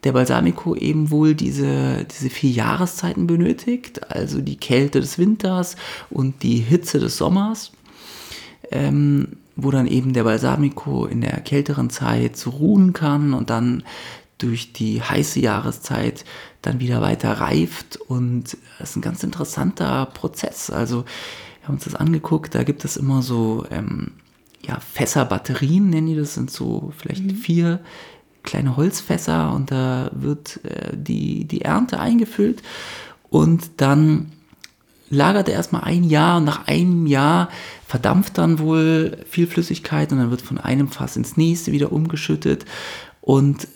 der 0.05 0.11
Balsamico 0.11 0.75
eben 0.75 1.09
wohl 1.09 1.33
diese, 1.33 2.05
diese 2.05 2.29
vier 2.29 2.51
Jahreszeiten 2.51 3.25
benötigt, 3.25 4.11
also 4.11 4.39
die 4.39 4.57
Kälte 4.57 5.01
des 5.01 5.17
Winters 5.17 5.75
und 6.11 6.43
die 6.43 6.57
Hitze 6.57 6.99
des 6.99 7.17
Sommers, 7.17 7.71
ähm, 8.71 9.37
wo 9.55 9.71
dann 9.71 9.87
eben 9.87 10.13
der 10.13 10.23
Balsamico 10.23 11.07
in 11.07 11.21
der 11.21 11.39
kälteren 11.41 11.89
Zeit 11.89 12.45
ruhen 12.45 12.93
kann 12.93 13.33
und 13.33 13.49
dann 13.49 13.83
durch 14.37 14.73
die 14.73 15.01
heiße 15.01 15.39
Jahreszeit 15.39 16.23
dann 16.65 16.79
wieder 16.79 17.01
weiter 17.01 17.33
reift 17.33 17.97
und 17.97 18.57
das 18.79 18.91
ist 18.91 18.95
ein 18.95 19.01
ganz 19.01 19.23
interessanter 19.23 20.07
Prozess. 20.07 20.69
Also 20.69 21.05
wir 21.59 21.67
haben 21.67 21.75
uns 21.75 21.85
das 21.85 21.95
angeguckt, 21.95 22.55
da 22.55 22.63
gibt 22.63 22.85
es 22.85 22.97
immer 22.97 23.21
so 23.21 23.65
ähm, 23.71 24.13
ja, 24.61 24.79
Fässerbatterien, 24.79 25.89
nennen 25.89 26.07
die 26.07 26.15
das, 26.15 26.33
sind 26.33 26.51
so 26.51 26.91
vielleicht 26.97 27.23
mhm. 27.23 27.35
vier 27.35 27.79
kleine 28.43 28.77
Holzfässer 28.77 29.53
und 29.53 29.71
da 29.71 30.11
wird 30.13 30.63
äh, 30.65 30.95
die, 30.95 31.45
die 31.45 31.61
Ernte 31.61 31.99
eingefüllt 31.99 32.61
und 33.29 33.69
dann 33.77 34.31
lagert 35.09 35.49
er 35.49 35.55
erstmal 35.55 35.83
ein 35.83 36.03
Jahr 36.03 36.37
und 36.37 36.45
nach 36.45 36.67
einem 36.67 37.05
Jahr 37.05 37.49
verdampft 37.87 38.37
dann 38.37 38.59
wohl 38.59 39.17
viel 39.29 39.47
Flüssigkeit 39.47 40.11
und 40.11 40.19
dann 40.19 40.31
wird 40.31 40.41
von 40.41 40.57
einem 40.57 40.87
Fass 40.87 41.15
ins 41.15 41.37
nächste 41.37 41.71
wieder 41.71 41.91
umgeschüttet. 41.91 42.65
Und 43.21 43.67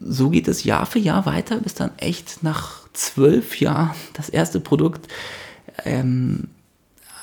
so 0.00 0.30
geht 0.30 0.48
es 0.48 0.64
Jahr 0.64 0.86
für 0.86 0.98
Jahr 0.98 1.26
weiter, 1.26 1.58
bis 1.58 1.74
dann 1.74 1.90
echt 1.96 2.42
nach 2.42 2.88
zwölf 2.92 3.60
Jahren 3.60 3.94
das 4.14 4.28
erste 4.28 4.60
Produkt 4.60 5.08
ähm, 5.84 6.48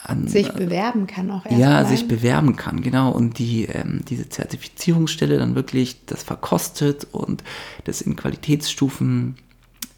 an, 0.03 0.27
sich 0.27 0.49
bewerben 0.53 1.05
kann 1.05 1.29
auch 1.31 1.45
erst 1.45 1.57
Ja, 1.57 1.69
mal. 1.69 1.85
sich 1.85 2.07
bewerben 2.07 2.55
kann, 2.55 2.81
genau. 2.81 3.11
Und 3.11 3.39
die, 3.39 3.65
ähm, 3.65 4.03
diese 4.07 4.29
Zertifizierungsstelle 4.29 5.37
dann 5.37 5.55
wirklich 5.55 6.05
das 6.05 6.23
verkostet 6.23 7.07
und 7.11 7.43
das 7.83 8.01
in 8.01 8.15
Qualitätsstufen 8.15 9.35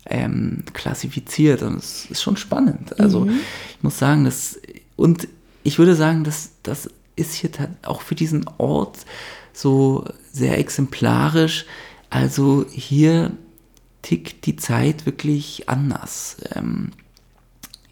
ähm, 0.05 0.63
klassifiziert. 0.73 1.61
Und 1.61 1.77
es 1.77 2.05
ist 2.09 2.23
schon 2.23 2.37
spannend. 2.37 2.99
Also 2.99 3.21
mhm. 3.21 3.39
ich 3.77 3.83
muss 3.83 3.99
sagen, 3.99 4.25
das 4.25 4.59
und 4.95 5.27
ich 5.63 5.77
würde 5.77 5.95
sagen, 5.95 6.23
dass 6.23 6.51
das 6.63 6.89
ist 7.15 7.35
hier 7.35 7.49
auch 7.83 8.01
für 8.01 8.15
diesen 8.15 8.45
Ort 8.57 9.05
so 9.53 10.05
sehr 10.31 10.57
exemplarisch. 10.57 11.65
Also 12.09 12.65
hier 12.69 13.31
tickt 14.01 14.45
die 14.45 14.55
Zeit 14.55 15.05
wirklich 15.05 15.69
anders. 15.69 16.37
Ähm, 16.55 16.91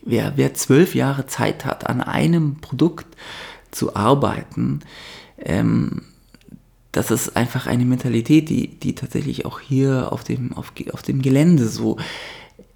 wer, 0.03 0.33
wer 0.38 0.53
zwölf 0.53 0.95
Jahre 0.95 1.27
Zeit 1.27 1.65
hat, 1.65 1.88
an 1.88 2.01
einem 2.01 2.55
Produkt 2.62 3.07
zu 3.71 3.95
arbeiten, 3.95 4.79
ähm, 5.38 6.03
das 6.91 7.12
ist 7.12 7.36
einfach 7.36 7.67
eine 7.67 7.86
Mentalität, 7.86 8.50
die, 8.50 8.67
die 8.67 8.95
tatsächlich 8.95 9.45
auch 9.45 9.59
hier 9.59 10.12
auf 10.12 10.24
dem, 10.24 10.53
auf, 10.53 10.74
auf 10.91 11.03
dem 11.03 11.21
Gelände 11.21 11.67
so 11.67 11.97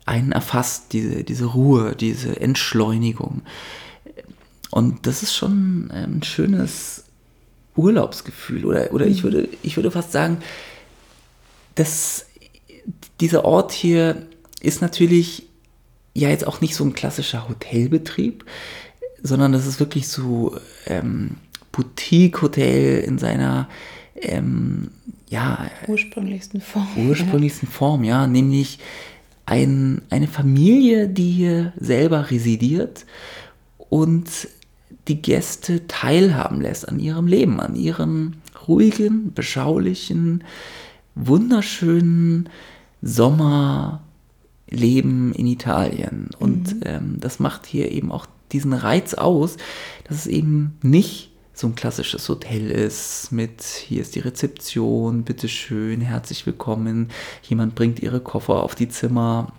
einen 0.06 0.32
erfasst, 0.32 0.94
diese, 0.94 1.24
diese 1.24 1.46
Ruhe, 1.46 1.96
diese 1.96 2.40
Entschleunigung. 2.40 3.42
Und 4.70 5.08
das 5.08 5.24
ist 5.24 5.36
schon 5.36 5.90
ein 5.92 6.22
schönes 6.24 7.06
Urlaubsgefühl. 7.76 8.66
Oder, 8.66 8.94
oder 8.94 9.08
ich, 9.08 9.20
mhm. 9.20 9.24
würde, 9.24 9.50
ich 9.64 9.76
würde 9.76 9.92
fast 9.92 10.12
sagen, 10.12 10.38
dass 11.76 12.26
dieser 13.20 13.46
Ort 13.46 13.72
hier 13.72 14.28
ist 14.62 14.82
natürlich 14.82 15.48
ja 16.14 16.30
jetzt 16.30 16.46
auch 16.46 16.62
nicht 16.62 16.76
so 16.76 16.84
ein 16.84 16.94
klassischer 16.94 17.48
Hotelbetrieb, 17.48 18.46
sondern 19.24 19.52
das 19.52 19.66
ist 19.66 19.80
wirklich 19.80 20.08
so 20.08 20.58
ähm, 20.88 21.38
Boutique-Hotel 21.72 23.00
in 23.02 23.18
seiner 23.18 23.70
ähm, 24.16 24.92
ja, 25.30 25.70
ursprünglichsten 25.88 26.62
Form. 26.62 26.88
Ursprünglichsten 27.08 27.70
ja. 27.70 27.74
Form, 27.74 28.04
ja, 28.04 28.28
nämlich 28.28 28.80
ein, 29.46 30.02
eine 30.10 30.28
Familie, 30.28 31.08
die 31.08 31.32
hier 31.32 31.74
selber 31.80 32.30
residiert 32.30 33.06
und 33.78 34.48
die 35.08 35.22
Gäste 35.22 35.88
teilhaben 35.88 36.62
lässt 36.62 36.88
an 36.88 37.00
ihrem 37.00 37.28
Leben, 37.28 37.60
an 37.60 37.76
ihrem 37.76 38.34
ruhigen, 38.68 39.34
beschaulichen, 39.34 40.44
wunderschönen 41.16 42.50
Sommer, 43.02 44.02
Leben 44.70 45.34
in 45.34 45.48
Italien. 45.48 46.30
Und 46.40 46.76
mhm. 46.76 46.82
ähm, 46.86 47.18
das 47.20 47.40
macht 47.40 47.66
hier 47.66 47.92
eben 47.92 48.12
auch 48.12 48.26
diesen 48.52 48.74
Reiz 48.74 49.14
aus, 49.14 49.58
dass 50.08 50.18
es 50.18 50.28
eben 50.28 50.78
nicht 50.82 51.32
so 51.54 51.68
ein 51.68 51.76
klassisches 51.76 52.28
Hotel 52.30 52.72
ist 52.72 53.32
mit 53.32 53.62
hier 53.62 54.02
ist 54.02 54.16
die 54.16 54.20
Rezeption, 54.20 55.24
bitteschön, 55.24 56.02
herzlich 56.02 56.46
willkommen, 56.46 57.10
jemand 57.44 57.76
bringt 57.76 58.00
ihre 58.02 58.22
Koffer 58.22 58.64
auf 58.64 58.74
die 58.74 58.90
Zimmer 58.90 59.52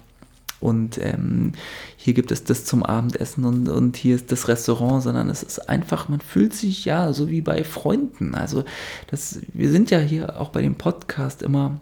und 0.62 0.98
ähm, 0.98 1.52
hier 1.96 2.14
gibt 2.14 2.30
es 2.30 2.44
das 2.44 2.64
zum 2.64 2.84
Abendessen 2.84 3.44
und, 3.44 3.68
und 3.68 3.96
hier 3.96 4.14
ist 4.14 4.30
das 4.30 4.46
Restaurant, 4.46 5.02
sondern 5.02 5.28
es 5.28 5.42
ist 5.42 5.68
einfach, 5.68 6.08
man 6.08 6.20
fühlt 6.20 6.54
sich 6.54 6.84
ja 6.84 7.12
so 7.12 7.28
wie 7.28 7.40
bei 7.40 7.64
Freunden. 7.64 8.36
Also 8.36 8.64
das, 9.10 9.40
wir 9.52 9.70
sind 9.70 9.90
ja 9.90 9.98
hier 9.98 10.40
auch 10.40 10.50
bei 10.50 10.62
dem 10.62 10.76
Podcast 10.76 11.42
immer 11.42 11.80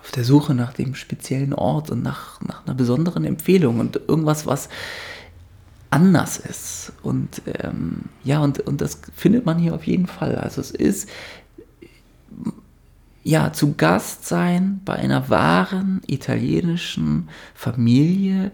auf 0.00 0.10
der 0.12 0.24
Suche 0.24 0.54
nach 0.54 0.72
dem 0.72 0.94
speziellen 0.94 1.52
Ort 1.52 1.90
und 1.90 2.02
nach, 2.02 2.40
nach 2.40 2.66
einer 2.66 2.74
besonderen 2.74 3.26
Empfehlung 3.26 3.80
und 3.80 4.00
irgendwas, 4.08 4.46
was 4.46 4.70
anders 5.90 6.38
ist. 6.38 6.92
Und 7.02 7.42
ähm, 7.46 8.04
ja, 8.24 8.40
und, 8.40 8.60
und 8.60 8.80
das 8.80 8.98
findet 9.14 9.44
man 9.44 9.58
hier 9.58 9.74
auf 9.74 9.86
jeden 9.86 10.06
Fall. 10.06 10.36
Also 10.36 10.62
es 10.62 10.70
ist 10.70 11.08
ja 13.22 13.52
zu 13.52 13.74
Gast 13.74 14.26
sein 14.26 14.80
bei 14.84 14.94
einer 14.94 15.28
wahren 15.28 16.00
italienischen 16.06 17.28
Familie 17.54 18.52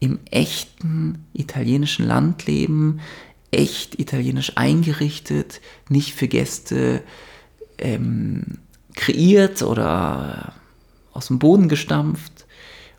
im 0.00 0.18
echten 0.30 1.26
italienischen 1.32 2.06
Landleben, 2.06 3.00
echt 3.50 3.98
italienisch 3.98 4.52
eingerichtet, 4.56 5.60
nicht 5.88 6.14
für 6.14 6.28
Gäste 6.28 7.02
ähm, 7.78 8.58
kreiert 8.94 9.62
oder 9.62 10.52
aus 11.12 11.28
dem 11.28 11.38
Boden 11.38 11.68
gestampft 11.68 12.46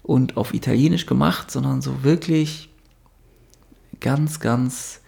und 0.04 0.38
auf 0.38 0.54
Italienisch 0.54 1.06
gemacht, 1.06 1.52
sondern 1.52 1.82
so 1.82 2.04
wirklich 2.04 2.70
ganz, 4.00 4.40
ganz 4.40 5.02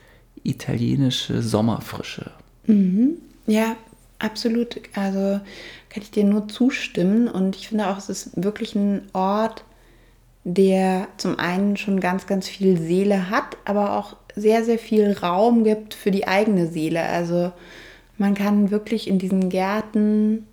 italienische 0.43 1.41
Sommerfrische. 1.41 2.31
Mhm. 2.67 3.13
Ja, 3.47 3.75
absolut. 4.21 4.79
Also 4.95 5.39
kann 5.89 6.03
ich 6.03 6.11
dir 6.11 6.23
nur 6.23 6.47
zustimmen. 6.47 7.27
Und 7.27 7.55
ich 7.55 7.69
finde 7.69 7.87
auch, 7.87 7.97
es 7.97 8.09
ist 8.09 8.31
wirklich 8.41 8.75
ein 8.75 9.09
Ort, 9.13 9.63
der 10.43 11.07
zum 11.17 11.37
einen 11.37 11.77
schon 11.77 11.99
ganz, 11.99 12.25
ganz 12.25 12.47
viel 12.47 12.77
Seele 12.77 13.29
hat, 13.29 13.57
aber 13.65 13.97
auch 13.97 14.15
sehr, 14.35 14.63
sehr 14.63 14.79
viel 14.79 15.11
Raum 15.11 15.63
gibt 15.63 15.93
für 15.93 16.11
die 16.11 16.27
eigene 16.27 16.67
Seele. 16.67 17.03
Also 17.03 17.51
man 18.17 18.33
kann 18.33 18.71
wirklich 18.71 19.07
in 19.07 19.19
diesen 19.19 19.49
Gärten 19.49 20.47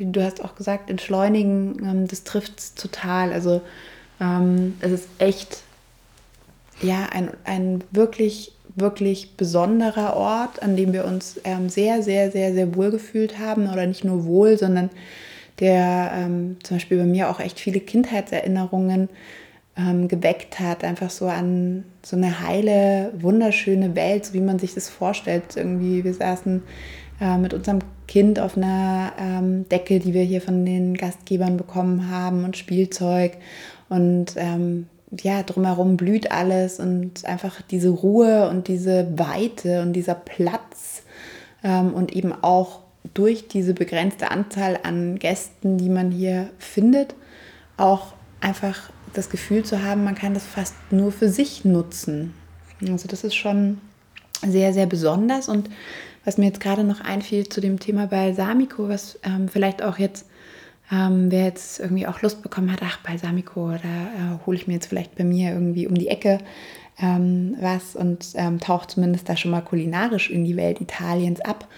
wie 0.00 0.06
du 0.06 0.24
hast 0.24 0.42
auch 0.42 0.54
gesagt, 0.54 0.90
entschleunigen, 0.90 1.78
ähm, 1.84 2.08
das 2.08 2.24
trifft 2.24 2.58
es 2.58 2.74
total. 2.74 3.32
Also 3.32 3.60
ähm, 4.18 4.76
es 4.80 4.92
ist 4.92 5.08
echt 5.18 5.62
ja 6.80 7.06
ein, 7.12 7.30
ein 7.44 7.84
wirklich, 7.90 8.52
wirklich 8.80 9.36
besonderer 9.36 10.16
Ort, 10.16 10.62
an 10.62 10.76
dem 10.76 10.92
wir 10.92 11.04
uns 11.04 11.40
ähm, 11.44 11.68
sehr, 11.68 12.02
sehr, 12.02 12.30
sehr, 12.30 12.52
sehr 12.52 12.74
wohl 12.74 12.90
gefühlt 12.90 13.38
haben. 13.38 13.70
Oder 13.70 13.86
nicht 13.86 14.04
nur 14.04 14.24
wohl, 14.24 14.58
sondern 14.58 14.90
der 15.60 16.12
ähm, 16.14 16.56
zum 16.62 16.76
Beispiel 16.76 16.98
bei 16.98 17.04
mir 17.04 17.30
auch 17.30 17.40
echt 17.40 17.60
viele 17.60 17.80
Kindheitserinnerungen 17.80 19.08
ähm, 19.76 20.08
geweckt 20.08 20.58
hat. 20.58 20.84
Einfach 20.84 21.10
so 21.10 21.26
an 21.26 21.84
so 22.02 22.16
eine 22.16 22.46
heile, 22.46 23.12
wunderschöne 23.18 23.94
Welt, 23.94 24.26
so 24.26 24.34
wie 24.34 24.40
man 24.40 24.58
sich 24.58 24.74
das 24.74 24.88
vorstellt. 24.88 25.56
Irgendwie, 25.56 26.02
wir 26.02 26.14
saßen 26.14 26.62
äh, 27.20 27.38
mit 27.38 27.54
unserem 27.54 27.80
Kind 28.08 28.40
auf 28.40 28.56
einer 28.56 29.12
ähm, 29.18 29.68
Decke, 29.68 30.00
die 30.00 30.14
wir 30.14 30.22
hier 30.22 30.40
von 30.40 30.64
den 30.64 30.94
Gastgebern 30.94 31.56
bekommen 31.56 32.10
haben 32.10 32.44
und 32.44 32.56
Spielzeug. 32.56 33.36
Und 33.88 34.34
ähm, 34.36 34.86
ja, 35.10 35.42
drumherum 35.42 35.96
blüht 35.96 36.30
alles 36.30 36.78
und 36.78 37.24
einfach 37.24 37.62
diese 37.62 37.88
Ruhe 37.88 38.48
und 38.48 38.68
diese 38.68 39.18
Weite 39.18 39.82
und 39.82 39.92
dieser 39.92 40.14
Platz 40.14 41.02
ähm, 41.64 41.94
und 41.94 42.12
eben 42.14 42.32
auch 42.32 42.80
durch 43.14 43.48
diese 43.48 43.74
begrenzte 43.74 44.30
Anzahl 44.30 44.78
an 44.82 45.18
Gästen, 45.18 45.78
die 45.78 45.88
man 45.88 46.10
hier 46.10 46.50
findet, 46.58 47.14
auch 47.76 48.12
einfach 48.40 48.90
das 49.14 49.30
Gefühl 49.30 49.64
zu 49.64 49.82
haben, 49.82 50.04
man 50.04 50.14
kann 50.14 50.34
das 50.34 50.44
fast 50.44 50.74
nur 50.90 51.10
für 51.10 51.28
sich 51.28 51.64
nutzen. 51.64 52.34
Also 52.88 53.08
das 53.08 53.24
ist 53.24 53.34
schon 53.34 53.80
sehr, 54.46 54.72
sehr 54.72 54.86
besonders 54.86 55.48
und 55.48 55.68
was 56.24 56.38
mir 56.38 56.46
jetzt 56.46 56.60
gerade 56.60 56.84
noch 56.84 57.00
einfiel 57.00 57.48
zu 57.48 57.60
dem 57.60 57.80
Thema 57.80 58.06
Balsamico, 58.06 58.88
was 58.88 59.18
ähm, 59.24 59.48
vielleicht 59.48 59.82
auch 59.82 59.98
jetzt, 59.98 60.26
ähm, 60.92 61.30
wer 61.30 61.44
jetzt 61.44 61.80
irgendwie 61.80 62.06
auch 62.06 62.22
Lust 62.22 62.42
bekommen 62.42 62.72
hat, 62.72 62.80
ach, 62.82 62.98
Balsamico, 62.98 63.70
da 63.70 63.76
äh, 63.76 64.46
hole 64.46 64.56
ich 64.56 64.66
mir 64.66 64.74
jetzt 64.74 64.86
vielleicht 64.86 65.16
bei 65.16 65.24
mir 65.24 65.52
irgendwie 65.52 65.86
um 65.86 65.94
die 65.94 66.08
Ecke 66.08 66.38
ähm, 67.00 67.56
was 67.60 67.96
und 67.96 68.32
ähm, 68.34 68.60
taucht 68.60 68.92
zumindest 68.92 69.28
da 69.28 69.36
schon 69.36 69.50
mal 69.50 69.62
kulinarisch 69.62 70.30
in 70.30 70.44
die 70.44 70.56
Welt 70.56 70.80
Italiens 70.80 71.40
ab. 71.40 71.68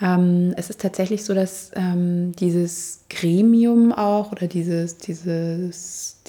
Ähm, 0.00 0.54
es 0.56 0.70
ist 0.70 0.80
tatsächlich 0.80 1.24
so, 1.24 1.34
dass 1.34 1.70
ähm, 1.76 2.32
dieses 2.38 3.04
Gremium 3.08 3.92
auch 3.92 4.32
oder 4.32 4.46
dieses, 4.46 4.98
dieses, 4.98 6.20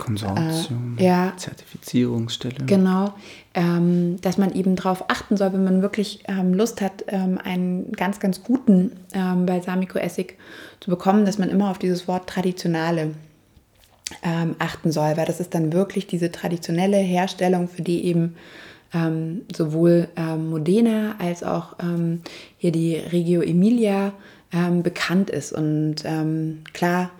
Konsortium, 0.00 0.96
äh, 0.98 1.04
ja, 1.04 1.32
Zertifizierungsstelle. 1.36 2.66
Genau, 2.66 3.14
ähm, 3.54 4.20
dass 4.20 4.38
man 4.38 4.52
eben 4.52 4.74
darauf 4.74 5.08
achten 5.08 5.36
soll, 5.36 5.52
wenn 5.52 5.62
man 5.62 5.82
wirklich 5.82 6.24
ähm, 6.26 6.54
Lust 6.54 6.80
hat, 6.80 7.04
ähm, 7.06 7.38
einen 7.38 7.92
ganz, 7.92 8.18
ganz 8.18 8.42
guten 8.42 8.92
ähm, 9.12 9.46
Balsamico-Essig 9.46 10.36
zu 10.80 10.90
bekommen, 10.90 11.24
dass 11.24 11.38
man 11.38 11.50
immer 11.50 11.70
auf 11.70 11.78
dieses 11.78 12.08
Wort 12.08 12.28
traditionale 12.28 13.12
ähm, 14.24 14.56
achten 14.58 14.90
soll, 14.90 15.16
weil 15.16 15.26
das 15.26 15.38
ist 15.38 15.54
dann 15.54 15.72
wirklich 15.72 16.08
diese 16.08 16.32
traditionelle 16.32 16.96
Herstellung, 16.96 17.68
für 17.68 17.82
die 17.82 18.04
eben 18.06 18.34
ähm, 18.92 19.42
sowohl 19.54 20.08
Modena 20.16 21.14
als 21.20 21.44
auch 21.44 21.76
hier 22.58 22.72
die 22.72 22.96
Regio 22.96 23.40
Emilia 23.40 24.12
bekannt 24.82 25.30
ist. 25.30 25.52
Und 25.52 26.02
klar 26.72 27.10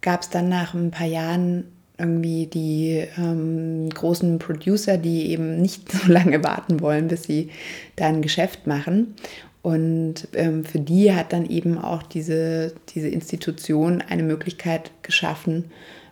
gab 0.00 0.22
es 0.22 0.30
dann 0.30 0.48
nach 0.48 0.72
ein 0.72 0.90
paar 0.90 1.06
Jahren 1.06 1.64
irgendwie 1.98 2.46
die 2.46 3.04
ähm, 3.18 3.88
großen 3.90 4.38
Producer, 4.38 4.96
die 4.96 5.30
eben 5.30 5.60
nicht 5.60 5.90
so 5.92 6.10
lange 6.10 6.42
warten 6.44 6.80
wollen, 6.80 7.08
bis 7.08 7.24
sie 7.24 7.50
da 7.96 8.06
ein 8.06 8.22
Geschäft 8.22 8.66
machen. 8.66 9.14
Und 9.62 10.28
ähm, 10.34 10.64
für 10.64 10.78
die 10.78 11.12
hat 11.12 11.32
dann 11.32 11.44
eben 11.44 11.76
auch 11.78 12.02
diese, 12.02 12.72
diese 12.94 13.08
Institution 13.08 14.02
eine 14.08 14.22
Möglichkeit 14.22 14.92
geschaffen, 15.02 15.64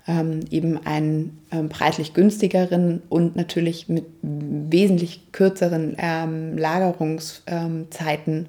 ähm, 0.09 0.41
eben 0.51 0.85
einen 0.85 1.39
ähm, 1.53 1.69
preislich 1.69 2.13
günstigeren 2.13 3.03
und 3.09 3.37
natürlich 3.37 3.89
mit 3.89 4.05
wesentlich 4.23 5.33
kürzeren 5.33 5.97
ähm, 5.99 6.59
Lagerungszeiten 6.59 8.49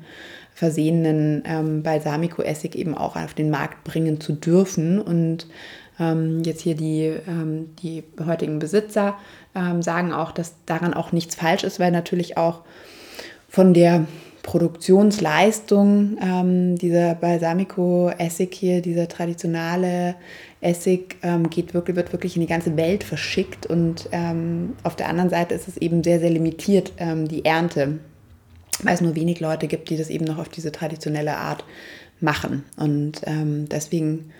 versehenen 0.54 1.44
ähm, 1.46 1.84
Balsamico-Essig 1.84 2.76
eben 2.76 2.96
auch 2.96 3.16
auf 3.16 3.36
den 3.36 3.52
Markt 3.52 3.84
bringen 3.84 4.20
zu 4.20 4.34
dürfen. 4.34 5.00
Und 5.00 5.46
ähm, 6.00 6.44
jetzt 6.44 6.62
hier 6.62 6.76
die, 6.76 7.14
ähm, 7.28 7.76
die 7.82 8.04
heutigen 8.26 8.60
Besitzer 8.60 9.16
ähm, 9.56 9.82
sagen 9.82 10.14
auch, 10.14 10.32
dass 10.32 10.54
daran 10.66 10.94
auch 10.94 11.12
nichts 11.12 11.36
falsch 11.36 11.64
ist, 11.64 11.80
weil 11.80 11.92
natürlich 11.92 12.38
auch 12.38 12.62
von 13.50 13.74
der 13.74 14.06
Produktionsleistung 14.48 16.18
ähm, 16.22 16.78
dieser 16.78 17.16
Balsamico-Essig 17.16 18.54
hier, 18.54 18.82
dieser 18.82 19.10
traditionelle 19.10 20.16
Essig, 20.62 21.18
ähm, 21.22 21.50
geht 21.50 21.74
wirklich, 21.74 21.98
wird 21.98 22.14
wirklich 22.14 22.38
in 22.38 22.42
die 22.42 22.48
ganze 22.48 22.78
Welt 22.78 23.04
verschickt 23.04 23.66
und 23.66 24.08
ähm, 24.14 24.74
auf 24.84 24.96
der 24.96 25.10
anderen 25.10 25.30
Seite 25.30 25.54
ist 25.54 25.68
es 25.68 25.76
eben 25.76 26.02
sehr, 26.02 26.22
sehr 26.22 26.30
limitiert, 26.30 26.94
ähm, 26.98 27.28
die 27.28 27.44
Ernte, 27.44 28.00
weil 28.84 28.94
es 28.94 29.02
nur 29.02 29.16
wenig 29.16 29.42
Leute 29.42 29.68
gibt, 29.68 29.90
die 29.90 29.98
das 29.98 30.10
eben 30.10 30.24
noch 30.24 30.38
auf 30.38 30.48
diese 30.48 30.72
traditionelle 30.72 31.36
Art 31.36 31.66
machen. 32.22 32.64
Und 32.78 33.22
ähm, 33.26 33.68
deswegen 33.70 34.32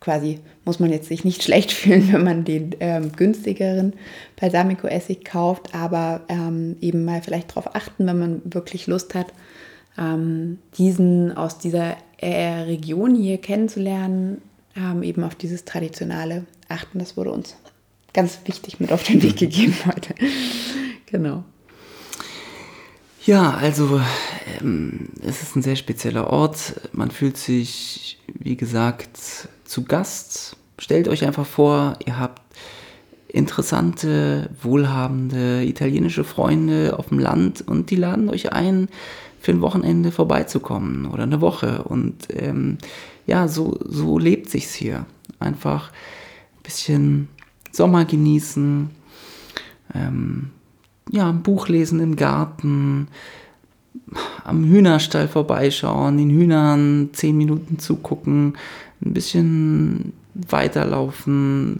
quasi 0.00 0.40
muss 0.64 0.80
man 0.80 0.90
jetzt 0.90 1.08
sich 1.08 1.24
nicht 1.24 1.42
schlecht 1.44 1.72
fühlen, 1.72 2.12
wenn 2.12 2.24
man 2.24 2.44
den 2.44 2.74
ähm, 2.80 3.12
günstigeren 3.12 3.92
Balsamico-Essig 4.40 5.24
kauft, 5.24 5.74
aber 5.74 6.22
ähm, 6.28 6.76
eben 6.80 7.04
mal 7.04 7.22
vielleicht 7.22 7.50
darauf 7.50 7.74
achten, 7.74 8.06
wenn 8.06 8.18
man 8.18 8.42
wirklich 8.44 8.86
Lust 8.86 9.14
hat, 9.14 9.32
ähm, 9.98 10.58
diesen 10.78 11.36
aus 11.36 11.58
dieser 11.58 11.96
äh, 12.18 12.62
Region 12.62 13.14
hier 13.14 13.38
kennenzulernen, 13.38 14.40
ähm, 14.76 15.02
eben 15.02 15.24
auf 15.24 15.34
dieses 15.34 15.64
Traditionale 15.64 16.46
achten. 16.68 16.98
Das 16.98 17.16
wurde 17.16 17.32
uns 17.32 17.56
ganz 18.12 18.38
wichtig 18.44 18.80
mit 18.80 18.92
auf 18.92 19.02
den 19.02 19.22
Weg 19.22 19.36
gegeben 19.36 19.76
heute. 19.86 20.14
genau. 21.06 21.44
Ja, 23.26 23.50
also 23.50 24.00
ähm, 24.60 25.10
es 25.22 25.42
ist 25.42 25.54
ein 25.54 25.62
sehr 25.62 25.76
spezieller 25.76 26.30
Ort. 26.30 26.80
Man 26.92 27.10
fühlt 27.10 27.36
sich, 27.36 28.18
wie 28.38 28.56
gesagt, 28.56 29.48
zu 29.70 29.84
Gast. 29.84 30.56
Stellt 30.78 31.06
euch 31.06 31.24
einfach 31.24 31.46
vor, 31.46 31.96
ihr 32.04 32.18
habt 32.18 32.42
interessante, 33.28 34.50
wohlhabende 34.60 35.64
italienische 35.64 36.24
Freunde 36.24 36.98
auf 36.98 37.08
dem 37.08 37.20
Land 37.20 37.62
und 37.66 37.90
die 37.90 37.96
laden 37.96 38.28
euch 38.28 38.52
ein, 38.52 38.88
für 39.38 39.52
ein 39.52 39.60
Wochenende 39.60 40.10
vorbeizukommen 40.10 41.06
oder 41.06 41.22
eine 41.22 41.40
Woche. 41.40 41.84
Und 41.84 42.26
ähm, 42.30 42.78
ja, 43.26 43.46
so, 43.46 43.78
so 43.84 44.18
lebt 44.18 44.50
sich's 44.50 44.74
hier. 44.74 45.06
Einfach 45.38 45.92
ein 45.92 46.62
bisschen 46.64 47.28
Sommer 47.70 48.04
genießen, 48.04 48.90
ähm, 49.94 50.50
ja, 51.12 51.28
ein 51.28 51.42
Buch 51.42 51.68
lesen 51.68 52.00
im 52.00 52.16
Garten, 52.16 53.06
am 54.44 54.64
Hühnerstall 54.64 55.28
vorbeischauen, 55.28 56.18
den 56.18 56.30
Hühnern 56.30 57.10
zehn 57.12 57.36
Minuten 57.36 57.78
zugucken, 57.78 58.54
ein 59.04 59.12
bisschen 59.12 60.12
weiterlaufen, 60.34 61.78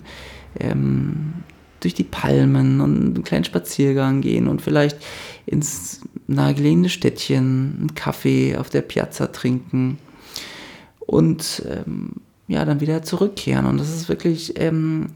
ähm, 0.59 1.35
durch 1.81 1.95
die 1.95 2.05
Palmen 2.05 2.81
und 2.81 3.17
einen 3.17 3.25
kleinen 3.25 3.45
Spaziergang 3.45 4.21
gehen 4.21 4.49
und 4.49 4.61
vielleicht 4.61 4.99
ins 5.47 6.03
nahegelegene 6.27 6.89
Städtchen 6.89 7.77
einen 7.79 7.95
Kaffee 7.95 8.57
auf 8.57 8.71
der 8.71 8.83
Piazza 8.83 9.29
trinken 9.29 9.99
und 11.01 11.63
ähm, 11.69 12.13
ja, 12.49 12.65
dann 12.65 12.81
wieder 12.81 13.03
zurückkehren. 13.03 13.67
Und 13.67 13.79
das 13.79 13.95
ist 13.95 14.09
wirklich 14.09 14.61
ähm, 14.61 15.09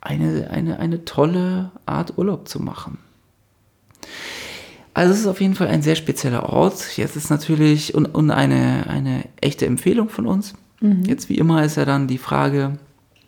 eine, 0.00 0.50
eine, 0.50 0.78
eine 0.78 1.04
tolle 1.04 1.70
Art, 1.86 2.16
Urlaub 2.16 2.48
zu 2.48 2.60
machen. 2.60 2.98
Also 4.94 5.12
es 5.12 5.20
ist 5.20 5.26
auf 5.26 5.40
jeden 5.40 5.54
Fall 5.54 5.68
ein 5.68 5.82
sehr 5.82 5.96
spezieller 5.96 6.48
Ort. 6.48 6.96
Jetzt 6.96 7.16
ist 7.16 7.30
natürlich 7.30 7.94
und, 7.94 8.06
und 8.06 8.30
eine, 8.30 8.86
eine 8.88 9.24
echte 9.40 9.66
Empfehlung 9.66 10.08
von 10.08 10.26
uns. 10.26 10.54
Mhm. 10.82 11.04
Jetzt 11.04 11.28
wie 11.28 11.38
immer 11.38 11.64
ist 11.64 11.76
ja 11.76 11.84
dann 11.84 12.08
die 12.08 12.18
Frage, 12.18 12.78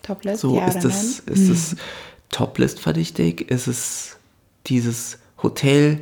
Toplist, 0.02 0.40
so 0.40 0.56
ja, 0.56 0.66
ist 0.66 0.80
das, 0.84 1.20
ist 1.20 1.48
es 1.48 1.72
mhm. 1.72 1.78
Toplist 2.30 2.80
verdächtig? 2.80 3.50
Ist 3.50 3.68
es 3.68 4.16
dieses 4.66 5.18
Hotel, 5.42 6.00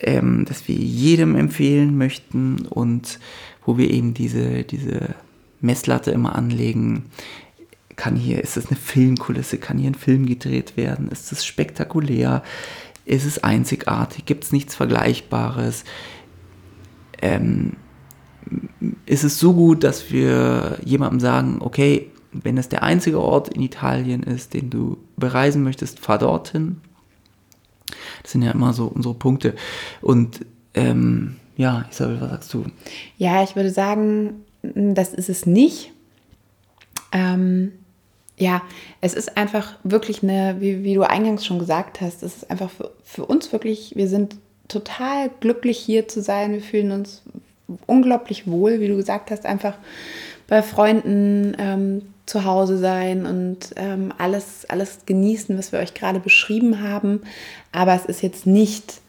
ähm, 0.00 0.44
das 0.46 0.68
wir 0.68 0.74
jedem 0.74 1.36
empfehlen 1.36 1.96
möchten 1.96 2.66
und 2.66 3.18
wo 3.64 3.78
wir 3.78 3.90
eben 3.90 4.12
diese, 4.12 4.64
diese 4.64 5.14
Messlatte 5.60 6.10
immer 6.10 6.34
anlegen? 6.34 7.06
Kann 7.96 8.16
hier, 8.16 8.42
ist 8.42 8.56
es 8.56 8.66
eine 8.66 8.76
Filmkulisse? 8.76 9.58
Kann 9.58 9.78
hier 9.78 9.90
ein 9.90 9.94
Film 9.94 10.26
gedreht 10.26 10.76
werden? 10.76 11.08
Ist 11.08 11.30
es 11.30 11.46
spektakulär? 11.46 12.42
Ist 13.04 13.24
es 13.24 13.44
einzigartig? 13.44 14.26
Gibt 14.26 14.44
es 14.44 14.52
nichts 14.52 14.74
Vergleichbares? 14.74 15.84
Ähm, 17.22 17.74
ist 19.06 19.24
es 19.24 19.38
so 19.38 19.54
gut, 19.54 19.84
dass 19.84 20.10
wir 20.10 20.78
jemandem 20.84 21.20
sagen, 21.20 21.58
okay, 21.60 22.10
wenn 22.32 22.58
es 22.58 22.68
der 22.68 22.82
einzige 22.82 23.20
Ort 23.20 23.48
in 23.48 23.62
Italien 23.62 24.22
ist, 24.22 24.54
den 24.54 24.70
du 24.70 24.98
bereisen 25.16 25.62
möchtest, 25.62 26.00
fahr 26.00 26.18
dorthin. 26.18 26.80
Das 28.22 28.32
sind 28.32 28.42
ja 28.42 28.50
immer 28.50 28.72
so 28.72 28.86
unsere 28.86 29.14
Punkte. 29.14 29.54
Und 30.00 30.40
ähm, 30.74 31.36
ja, 31.56 31.86
Isabel, 31.90 32.20
was 32.20 32.30
sagst 32.30 32.54
du? 32.54 32.64
Ja, 33.18 33.42
ich 33.42 33.54
würde 33.54 33.70
sagen, 33.70 34.44
das 34.62 35.14
ist 35.14 35.28
es 35.28 35.46
nicht. 35.46 35.92
Ähm, 37.12 37.72
ja, 38.36 38.62
es 39.00 39.14
ist 39.14 39.36
einfach 39.36 39.76
wirklich 39.84 40.22
eine, 40.22 40.56
wie, 40.60 40.82
wie, 40.82 40.94
du 40.94 41.02
eingangs 41.02 41.46
schon 41.46 41.60
gesagt 41.60 42.00
hast, 42.00 42.24
es 42.24 42.38
ist 42.38 42.50
einfach 42.50 42.70
für, 42.70 42.90
für 43.04 43.24
uns 43.24 43.52
wirklich, 43.52 43.92
wir 43.94 44.08
sind 44.08 44.36
total 44.66 45.30
glücklich 45.40 45.78
hier 45.78 46.08
zu 46.08 46.20
sein. 46.20 46.52
Wir 46.52 46.60
fühlen 46.60 46.90
uns 46.90 47.22
unglaublich 47.86 48.46
wohl, 48.46 48.80
wie 48.80 48.88
du 48.88 48.96
gesagt 48.96 49.30
hast, 49.30 49.46
einfach 49.46 49.74
bei 50.46 50.62
Freunden 50.62 51.56
ähm, 51.58 52.02
zu 52.26 52.44
Hause 52.44 52.78
sein 52.78 53.26
und 53.26 53.58
ähm, 53.76 54.12
alles, 54.18 54.68
alles 54.68 55.00
genießen, 55.06 55.56
was 55.58 55.72
wir 55.72 55.78
euch 55.78 55.94
gerade 55.94 56.20
beschrieben 56.20 56.82
haben. 56.82 57.22
Aber 57.72 57.94
es 57.94 58.04
ist 58.06 58.22
jetzt 58.22 58.46
nicht 58.46 59.00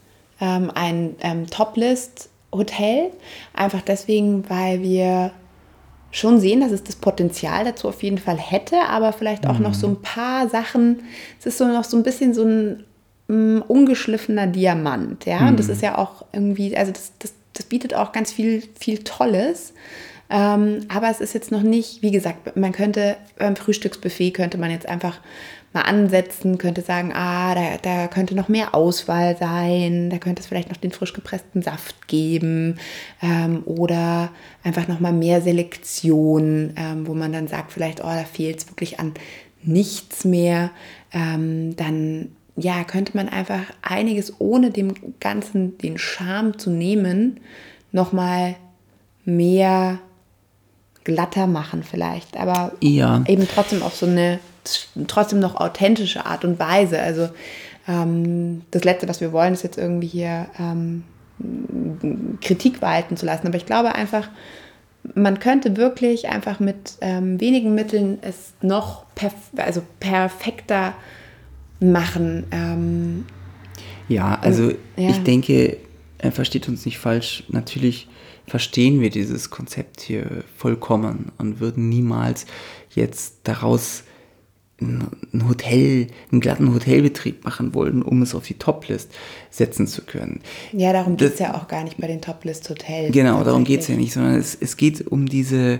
ähm, 0.41 0.72
ein 0.74 1.15
ähm, 1.22 1.48
Toplist-Hotel, 1.48 3.12
einfach 3.54 3.82
deswegen, 3.82 4.50
weil 4.50 4.82
wir 4.82 5.32
schon 6.12 6.39
sehen, 6.39 6.62
dass 6.62 6.72
es 6.72 6.84
das 6.84 6.96
Potenzial 6.96 7.65
dazu 7.65 7.89
auf 7.89 8.02
jeden 8.02 8.18
Fall 8.18 8.38
hätte, 8.38 8.78
aber 8.88 9.12
vielleicht 9.12 9.48
auch 9.48 9.58
mhm. 9.58 9.63
noch 9.63 9.74
so 9.74 9.88
ein 9.88 10.02
paar 10.02 10.48
Sachen. 10.48 11.04
Es 11.39 11.46
ist 11.46 11.58
so 11.58 11.65
noch 11.65 11.84
so 11.84 11.98
ein 11.98 12.04
bisschen 12.04 12.34
so 12.34 12.44
ein 12.44 12.84
um, 13.28 13.58
mm, 13.58 13.62
ungeschliffener 13.68 14.48
Diamant, 14.48 15.26
ja. 15.26 15.41
Mhm. 15.41 15.48
Und 15.50 15.60
das 15.60 15.68
mhm. 15.68 15.74
ist 15.74 15.82
ja 15.82 15.98
auch 15.98 16.26
irgendwie, 16.32 16.76
also 16.76 16.91
das, 16.91 17.12
das, 17.20 17.34
das 17.56 17.65
bietet 17.65 17.94
auch 17.94 18.12
ganz 18.12 18.32
viel, 18.32 18.63
viel 18.80 19.00
Tolles. 19.00 19.74
Ähm, 20.30 20.86
aber 20.88 21.10
es 21.10 21.22
ist 21.22 21.34
jetzt 21.34 21.52
noch 21.52 21.62
nicht, 21.62 22.02
wie 22.02 22.12
gesagt, 22.12 22.56
man 22.56 22.72
könnte 22.72 23.18
beim 23.38 23.56
Frühstücksbuffet 23.56 24.32
könnte 24.32 24.58
man 24.58 24.72
jetzt 24.72 24.88
einfach 24.88 25.20
mal 25.72 25.82
ansetzen, 25.82 26.58
könnte 26.58 26.82
sagen, 26.82 27.12
ah, 27.13 27.54
da, 27.54 27.78
da 27.82 28.08
könnte 28.08 28.34
noch 28.34 28.48
mehr 28.48 28.74
Auswahl 28.74 29.38
sein, 29.38 30.10
da 30.10 30.18
könnte 30.18 30.41
es 30.41 30.48
vielleicht 30.48 30.70
noch 30.70 30.78
den 30.78 30.91
frisch 30.91 31.13
gepressten 31.13 31.62
Saft 31.62 32.08
geben 32.08 32.80
ähm, 33.22 33.62
oder 33.65 34.32
einfach 34.63 34.88
noch 34.88 35.02
mal 35.02 35.12
mehr 35.12 35.41
Selektion, 35.41 36.74
ähm, 36.78 37.06
wo 37.06 37.13
man 37.13 37.34
dann 37.34 37.50
sagt, 37.50 37.74
vielleicht, 37.74 38.00
oh, 38.00 38.08
da 38.08 38.24
fehlt 38.24 38.60
es 38.60 38.70
wirklich 38.70 39.00
an 39.00 39.13
nichts 39.62 40.24
mehr, 40.24 40.72
ähm, 41.12 41.76
dann 41.76 42.30
ja, 42.58 42.84
könnte 42.84 43.15
man 43.15 43.30
einfach 43.30 43.63
einiges 43.82 44.39
ohne 44.39 44.72
dem 44.72 45.20
Ganzen 45.20 45.78
den 45.78 45.98
Charme 45.98 46.58
zu 46.58 46.70
nehmen, 46.70 47.39
noch 47.91 48.13
mal 48.13 48.56
mehr 49.26 50.00
glatter 51.04 51.48
machen 51.48 51.84
vielleicht, 51.84 52.38
aber 52.38 52.74
ja. 52.82 53.24
eben 53.28 53.48
trotzdem 53.48 53.84
auf 53.84 53.96
so 53.96 54.06
eine 54.06 54.39
trotzdem 55.08 55.39
noch 55.39 55.56
authentische 55.56 56.26
Art 56.26 56.44
und 56.44 56.60
Weise. 56.60 57.00
Also 57.00 57.30
ähm, 57.88 58.63
das 58.72 58.84
Letzte, 58.84 59.08
was 59.08 59.22
wir 59.22 59.32
wollen, 59.32 59.54
ist 59.54 59.63
jetzt 59.63 59.78
irgendwie 59.78 60.08
hier 60.08 60.48
ähm, 60.60 61.04
Kritik 62.41 62.82
walten 62.82 63.18
zu 63.18 63.26
lassen. 63.26 63.48
Aber 63.48 63.58
ich 63.58 63.65
glaube 63.65 63.94
einfach, 63.94 64.28
man 65.13 65.39
könnte 65.39 65.78
wirklich 65.78 66.30
einfach 66.30 66.60
mit 66.60 66.94
ähm, 67.02 67.39
wenigen 67.39 67.76
Mitteln 67.76 68.18
es 68.22 68.54
noch 68.62 69.06
perf 69.13 69.34
also 69.58 69.84
perfekter 70.00 70.94
machen. 71.80 72.46
Ähm, 72.52 73.26
ja, 74.08 74.36
also 74.42 74.72
ja. 74.98 75.10
ich 75.10 75.24
denke, 75.24 75.78
er 76.18 76.32
versteht 76.32 76.68
uns 76.68 76.86
nicht 76.86 76.98
falsch. 76.98 77.44
Natürlich 77.50 78.08
verstehen 78.48 79.02
wir 79.02 79.10
dieses 79.10 79.50
Konzept 79.50 80.02
hier 80.02 80.44
vollkommen 80.58 81.32
und 81.38 81.60
würden 81.60 81.90
niemals 81.90 82.46
jetzt 82.94 83.40
daraus 83.44 84.04
ein 84.82 85.48
Hotel, 85.48 86.08
einen 86.32 86.42
glatten 86.42 86.74
Hotelbetrieb 86.74 87.46
machen 87.46 87.74
wollen, 87.74 88.02
um 88.02 88.22
es 88.22 88.36
auf 88.36 88.46
die 88.46 88.56
Toplist 88.56 89.10
setzen 89.50 89.88
zu 89.88 90.02
können. 90.04 90.42
Ja, 90.74 90.92
darum 90.92 91.16
geht 91.16 91.34
es 91.34 91.40
ja 91.40 91.56
auch 91.56 91.68
gar 91.68 91.84
nicht 91.84 91.98
bei 91.98 92.08
den 92.08 92.22
Toplist-Hotels. 92.22 93.14
Genau, 93.14 93.44
darum 93.44 93.64
geht 93.64 93.82
es 93.82 93.88
ja 93.88 93.96
nicht, 93.96 94.14
sondern 94.14 94.36
es, 94.36 94.56
es 94.60 94.76
geht 94.76 95.08
um 95.08 95.28
diese, 95.28 95.80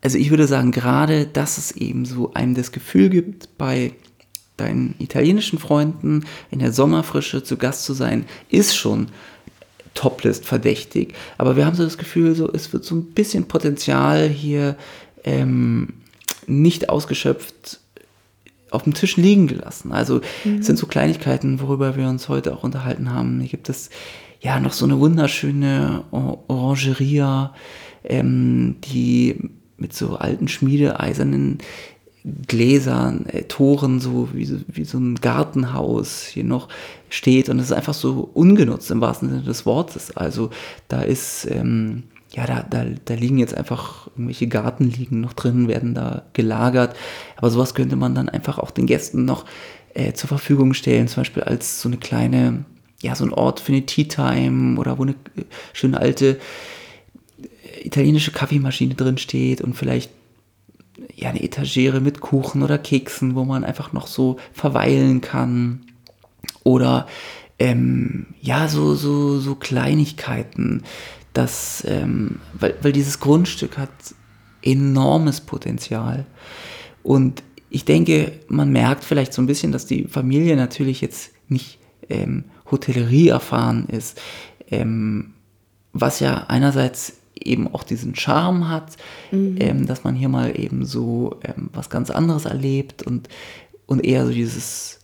also 0.00 0.16
ich 0.16 0.30
würde 0.30 0.46
sagen, 0.46 0.72
gerade, 0.72 1.26
dass 1.26 1.58
es 1.58 1.72
eben 1.72 2.06
so 2.06 2.32
einem 2.32 2.54
das 2.54 2.72
Gefühl 2.72 3.10
gibt, 3.10 3.58
bei 3.58 3.92
deinen 4.60 4.94
italienischen 4.98 5.58
Freunden 5.58 6.24
in 6.50 6.58
der 6.58 6.72
Sommerfrische 6.72 7.42
zu 7.42 7.56
Gast 7.56 7.84
zu 7.84 7.94
sein, 7.94 8.26
ist 8.48 8.76
schon 8.76 9.08
Toplist 9.94 10.44
verdächtig. 10.44 11.14
Aber 11.36 11.56
wir 11.56 11.66
haben 11.66 11.76
so 11.76 11.84
das 11.84 11.98
Gefühl, 11.98 12.34
so, 12.34 12.50
es 12.52 12.72
wird 12.72 12.84
so 12.84 12.94
ein 12.94 13.06
bisschen 13.06 13.48
Potenzial 13.48 14.28
hier 14.28 14.76
ähm, 15.24 15.88
nicht 16.46 16.88
ausgeschöpft 16.88 17.80
auf 18.70 18.84
dem 18.84 18.94
Tisch 18.94 19.16
liegen 19.16 19.48
gelassen. 19.48 19.92
Also 19.92 20.20
mhm. 20.44 20.58
es 20.58 20.66
sind 20.66 20.78
so 20.78 20.86
Kleinigkeiten, 20.86 21.60
worüber 21.60 21.96
wir 21.96 22.08
uns 22.08 22.28
heute 22.28 22.54
auch 22.54 22.62
unterhalten 22.62 23.12
haben. 23.12 23.40
Hier 23.40 23.50
gibt 23.50 23.68
es 23.68 23.90
ja 24.40 24.60
noch 24.60 24.72
so 24.72 24.84
eine 24.84 24.98
wunderschöne 24.98 26.04
Orangeria, 26.12 27.52
ähm, 28.04 28.76
die 28.84 29.36
mit 29.76 29.92
so 29.92 30.16
alten 30.16 30.46
schmiedeeisernen 30.46 31.58
Gläsern, 32.24 33.26
äh, 33.26 33.44
Toren, 33.44 34.00
so 34.00 34.28
wie, 34.32 34.48
wie 34.68 34.84
so 34.84 34.98
ein 34.98 35.16
Gartenhaus 35.16 36.24
hier 36.24 36.44
noch 36.44 36.68
steht. 37.08 37.48
Und 37.48 37.58
es 37.58 37.66
ist 37.66 37.72
einfach 37.72 37.94
so 37.94 38.30
ungenutzt 38.34 38.90
im 38.90 39.00
wahrsten 39.00 39.30
Sinne 39.30 39.42
des 39.42 39.64
Wortes. 39.64 40.16
Also 40.16 40.50
da 40.88 41.02
ist, 41.02 41.48
ähm, 41.50 42.04
ja, 42.32 42.46
da, 42.46 42.62
da, 42.68 42.84
da 43.04 43.14
liegen 43.14 43.38
jetzt 43.38 43.54
einfach 43.54 44.08
irgendwelche 44.08 44.48
Gartenliegen 44.48 45.20
noch 45.20 45.32
drin, 45.32 45.66
werden 45.66 45.94
da 45.94 46.22
gelagert. 46.34 46.94
Aber 47.36 47.50
sowas 47.50 47.74
könnte 47.74 47.96
man 47.96 48.14
dann 48.14 48.28
einfach 48.28 48.58
auch 48.58 48.70
den 48.70 48.86
Gästen 48.86 49.24
noch 49.24 49.46
äh, 49.94 50.12
zur 50.12 50.28
Verfügung 50.28 50.74
stellen, 50.74 51.08
zum 51.08 51.22
Beispiel 51.22 51.42
als 51.42 51.80
so 51.80 51.88
eine 51.88 51.96
kleine, 51.96 52.64
ja, 53.02 53.14
so 53.14 53.24
ein 53.24 53.32
Ort 53.32 53.60
für 53.60 53.72
eine 53.72 53.86
Tea 53.86 54.04
Time 54.04 54.78
oder 54.78 54.98
wo 54.98 55.02
eine 55.02 55.12
äh, 55.12 55.44
schöne 55.72 55.98
alte 55.98 56.38
äh, 57.38 57.86
italienische 57.86 58.30
Kaffeemaschine 58.30 58.94
drin 58.94 59.16
steht 59.16 59.62
und 59.62 59.74
vielleicht 59.74 60.10
ja, 61.14 61.30
eine 61.30 61.42
Etagere 61.42 62.00
mit 62.00 62.20
Kuchen 62.20 62.62
oder 62.62 62.78
Keksen, 62.78 63.34
wo 63.34 63.44
man 63.44 63.64
einfach 63.64 63.92
noch 63.92 64.06
so 64.06 64.36
verweilen 64.52 65.20
kann. 65.20 65.82
Oder 66.64 67.06
ähm, 67.58 68.26
ja, 68.40 68.68
so, 68.68 68.94
so, 68.94 69.38
so 69.38 69.54
Kleinigkeiten, 69.54 70.82
dass, 71.32 71.84
ähm, 71.86 72.40
weil, 72.54 72.74
weil 72.82 72.92
dieses 72.92 73.20
Grundstück 73.20 73.78
hat 73.78 73.90
enormes 74.62 75.40
Potenzial. 75.40 76.26
Und 77.02 77.42
ich 77.70 77.84
denke, 77.84 78.32
man 78.48 78.72
merkt 78.72 79.04
vielleicht 79.04 79.32
so 79.32 79.40
ein 79.40 79.46
bisschen, 79.46 79.72
dass 79.72 79.86
die 79.86 80.04
Familie 80.04 80.56
natürlich 80.56 81.00
jetzt 81.00 81.30
nicht 81.48 81.78
ähm, 82.08 82.44
Hotellerie 82.70 83.28
erfahren 83.28 83.86
ist, 83.88 84.20
ähm, 84.70 85.34
was 85.92 86.20
ja 86.20 86.46
einerseits 86.48 87.19
eben 87.42 87.72
auch 87.72 87.84
diesen 87.84 88.14
Charme 88.14 88.68
hat, 88.68 88.96
mhm. 89.30 89.56
ähm, 89.60 89.86
dass 89.86 90.04
man 90.04 90.14
hier 90.14 90.28
mal 90.28 90.58
eben 90.58 90.84
so 90.84 91.38
ähm, 91.42 91.70
was 91.72 91.90
ganz 91.90 92.10
anderes 92.10 92.44
erlebt 92.44 93.02
und, 93.02 93.28
und 93.86 94.04
eher 94.04 94.26
so 94.26 94.32
dieses 94.32 95.00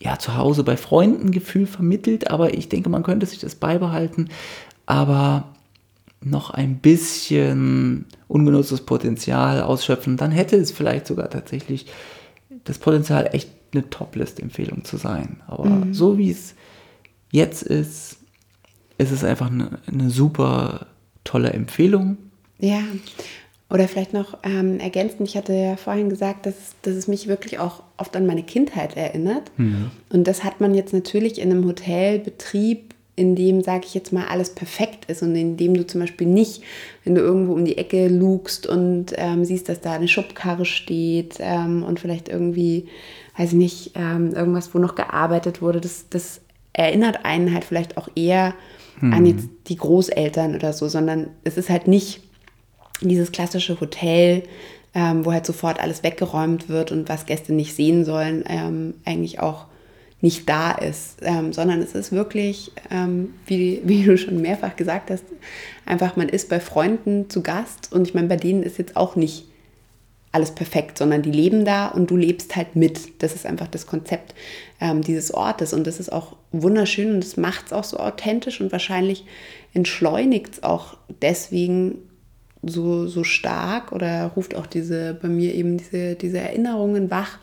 ja, 0.00 0.18
zu 0.18 0.36
Hause 0.36 0.62
bei 0.62 0.76
Freunden 0.76 1.32
Gefühl 1.32 1.66
vermittelt, 1.66 2.30
aber 2.30 2.54
ich 2.54 2.68
denke, 2.68 2.88
man 2.88 3.02
könnte 3.02 3.26
sich 3.26 3.40
das 3.40 3.56
beibehalten, 3.56 4.28
aber 4.86 5.54
noch 6.20 6.50
ein 6.50 6.78
bisschen 6.78 8.06
ungenutztes 8.26 8.82
Potenzial 8.82 9.62
ausschöpfen, 9.62 10.16
dann 10.16 10.30
hätte 10.30 10.56
es 10.56 10.72
vielleicht 10.72 11.06
sogar 11.06 11.30
tatsächlich 11.30 11.86
das 12.64 12.78
Potenzial, 12.78 13.30
echt 13.32 13.50
eine 13.72 13.88
Top-List-Empfehlung 13.88 14.84
zu 14.84 14.96
sein. 14.96 15.40
Aber 15.46 15.68
mhm. 15.68 15.94
so 15.94 16.18
wie 16.18 16.30
es 16.30 16.54
jetzt 17.30 17.62
ist, 17.62 18.18
ist 18.98 19.12
es 19.12 19.24
einfach 19.24 19.50
eine, 19.50 19.78
eine 19.86 20.10
super 20.10 20.86
tolle 21.28 21.50
Empfehlung. 21.50 22.16
Ja, 22.58 22.82
oder 23.70 23.86
vielleicht 23.86 24.14
noch 24.14 24.38
ähm, 24.44 24.80
ergänzend, 24.80 25.28
ich 25.28 25.36
hatte 25.36 25.52
ja 25.52 25.76
vorhin 25.76 26.08
gesagt, 26.08 26.46
dass, 26.46 26.54
dass 26.82 26.94
es 26.94 27.06
mich 27.06 27.28
wirklich 27.28 27.58
auch 27.58 27.82
oft 27.98 28.16
an 28.16 28.26
meine 28.26 28.42
Kindheit 28.42 28.96
erinnert. 28.96 29.50
Mhm. 29.58 29.90
Und 30.08 30.26
das 30.26 30.42
hat 30.42 30.60
man 30.60 30.74
jetzt 30.74 30.94
natürlich 30.94 31.38
in 31.38 31.50
einem 31.50 31.66
Hotelbetrieb, 31.66 32.94
in 33.14 33.36
dem, 33.36 33.62
sage 33.62 33.84
ich 33.84 33.94
jetzt 33.94 34.12
mal, 34.12 34.26
alles 34.28 34.54
perfekt 34.54 35.04
ist 35.10 35.22
und 35.22 35.34
in 35.36 35.56
dem 35.58 35.74
du 35.74 35.86
zum 35.86 36.00
Beispiel 36.00 36.26
nicht, 36.26 36.62
wenn 37.04 37.14
du 37.14 37.20
irgendwo 37.20 37.52
um 37.52 37.64
die 37.64 37.76
Ecke 37.76 38.08
lugst 38.08 38.66
und 38.66 39.06
ähm, 39.16 39.44
siehst, 39.44 39.68
dass 39.68 39.80
da 39.80 39.92
eine 39.92 40.08
Schubkarre 40.08 40.64
steht 40.64 41.36
ähm, 41.40 41.82
und 41.82 42.00
vielleicht 42.00 42.28
irgendwie, 42.28 42.86
weiß 43.36 43.50
ich 43.50 43.58
nicht, 43.58 43.90
ähm, 43.96 44.32
irgendwas, 44.34 44.74
wo 44.74 44.78
noch 44.78 44.94
gearbeitet 44.94 45.60
wurde, 45.60 45.80
das, 45.80 46.06
das 46.08 46.40
erinnert 46.72 47.24
einen 47.24 47.52
halt 47.52 47.64
vielleicht 47.64 47.98
auch 47.98 48.08
eher 48.14 48.54
hm. 49.00 49.12
an 49.12 49.26
jetzt 49.26 49.48
die 49.68 49.76
Großeltern 49.76 50.54
oder 50.54 50.72
so, 50.72 50.88
sondern 50.88 51.28
es 51.44 51.56
ist 51.56 51.70
halt 51.70 51.88
nicht 51.88 52.20
dieses 53.00 53.32
klassische 53.32 53.80
Hotel, 53.80 54.42
ähm, 54.94 55.24
wo 55.24 55.32
halt 55.32 55.46
sofort 55.46 55.80
alles 55.80 56.02
weggeräumt 56.02 56.68
wird 56.68 56.92
und 56.92 57.08
was 57.08 57.26
Gäste 57.26 57.52
nicht 57.52 57.74
sehen 57.74 58.04
sollen, 58.04 58.44
ähm, 58.48 58.94
eigentlich 59.04 59.40
auch 59.40 59.66
nicht 60.20 60.48
da 60.48 60.72
ist, 60.72 61.18
ähm, 61.22 61.52
sondern 61.52 61.80
es 61.80 61.94
ist 61.94 62.10
wirklich, 62.10 62.72
ähm, 62.90 63.34
wie, 63.46 63.80
wie 63.84 64.02
du 64.02 64.18
schon 64.18 64.40
mehrfach 64.40 64.74
gesagt 64.74 65.10
hast, 65.10 65.24
einfach 65.86 66.16
man 66.16 66.28
ist 66.28 66.48
bei 66.48 66.58
Freunden 66.58 67.30
zu 67.30 67.42
Gast 67.42 67.92
und 67.92 68.08
ich 68.08 68.14
meine, 68.14 68.26
bei 68.26 68.36
denen 68.36 68.64
ist 68.64 68.78
jetzt 68.78 68.96
auch 68.96 69.14
nicht 69.14 69.44
alles 70.32 70.50
perfekt, 70.50 70.98
sondern 70.98 71.22
die 71.22 71.32
leben 71.32 71.64
da 71.64 71.88
und 71.88 72.10
du 72.10 72.16
lebst 72.16 72.54
halt 72.56 72.76
mit. 72.76 73.22
Das 73.22 73.34
ist 73.34 73.46
einfach 73.46 73.68
das 73.68 73.86
Konzept 73.86 74.34
ähm, 74.80 75.02
dieses 75.02 75.32
Ortes 75.32 75.72
und 75.72 75.86
das 75.86 76.00
ist 76.00 76.12
auch 76.12 76.36
wunderschön 76.52 77.14
und 77.14 77.24
das 77.24 77.36
macht 77.36 77.66
es 77.66 77.72
auch 77.72 77.84
so 77.84 77.98
authentisch 77.98 78.60
und 78.60 78.72
wahrscheinlich 78.72 79.24
entschleunigt 79.74 80.54
es 80.54 80.62
auch 80.62 80.96
deswegen 81.22 81.98
so, 82.62 83.06
so 83.06 83.24
stark 83.24 83.92
oder 83.92 84.32
ruft 84.36 84.54
auch 84.54 84.66
diese 84.66 85.14
bei 85.14 85.28
mir 85.28 85.54
eben 85.54 85.78
diese, 85.78 86.14
diese 86.14 86.38
Erinnerungen 86.38 87.10
wach, 87.10 87.38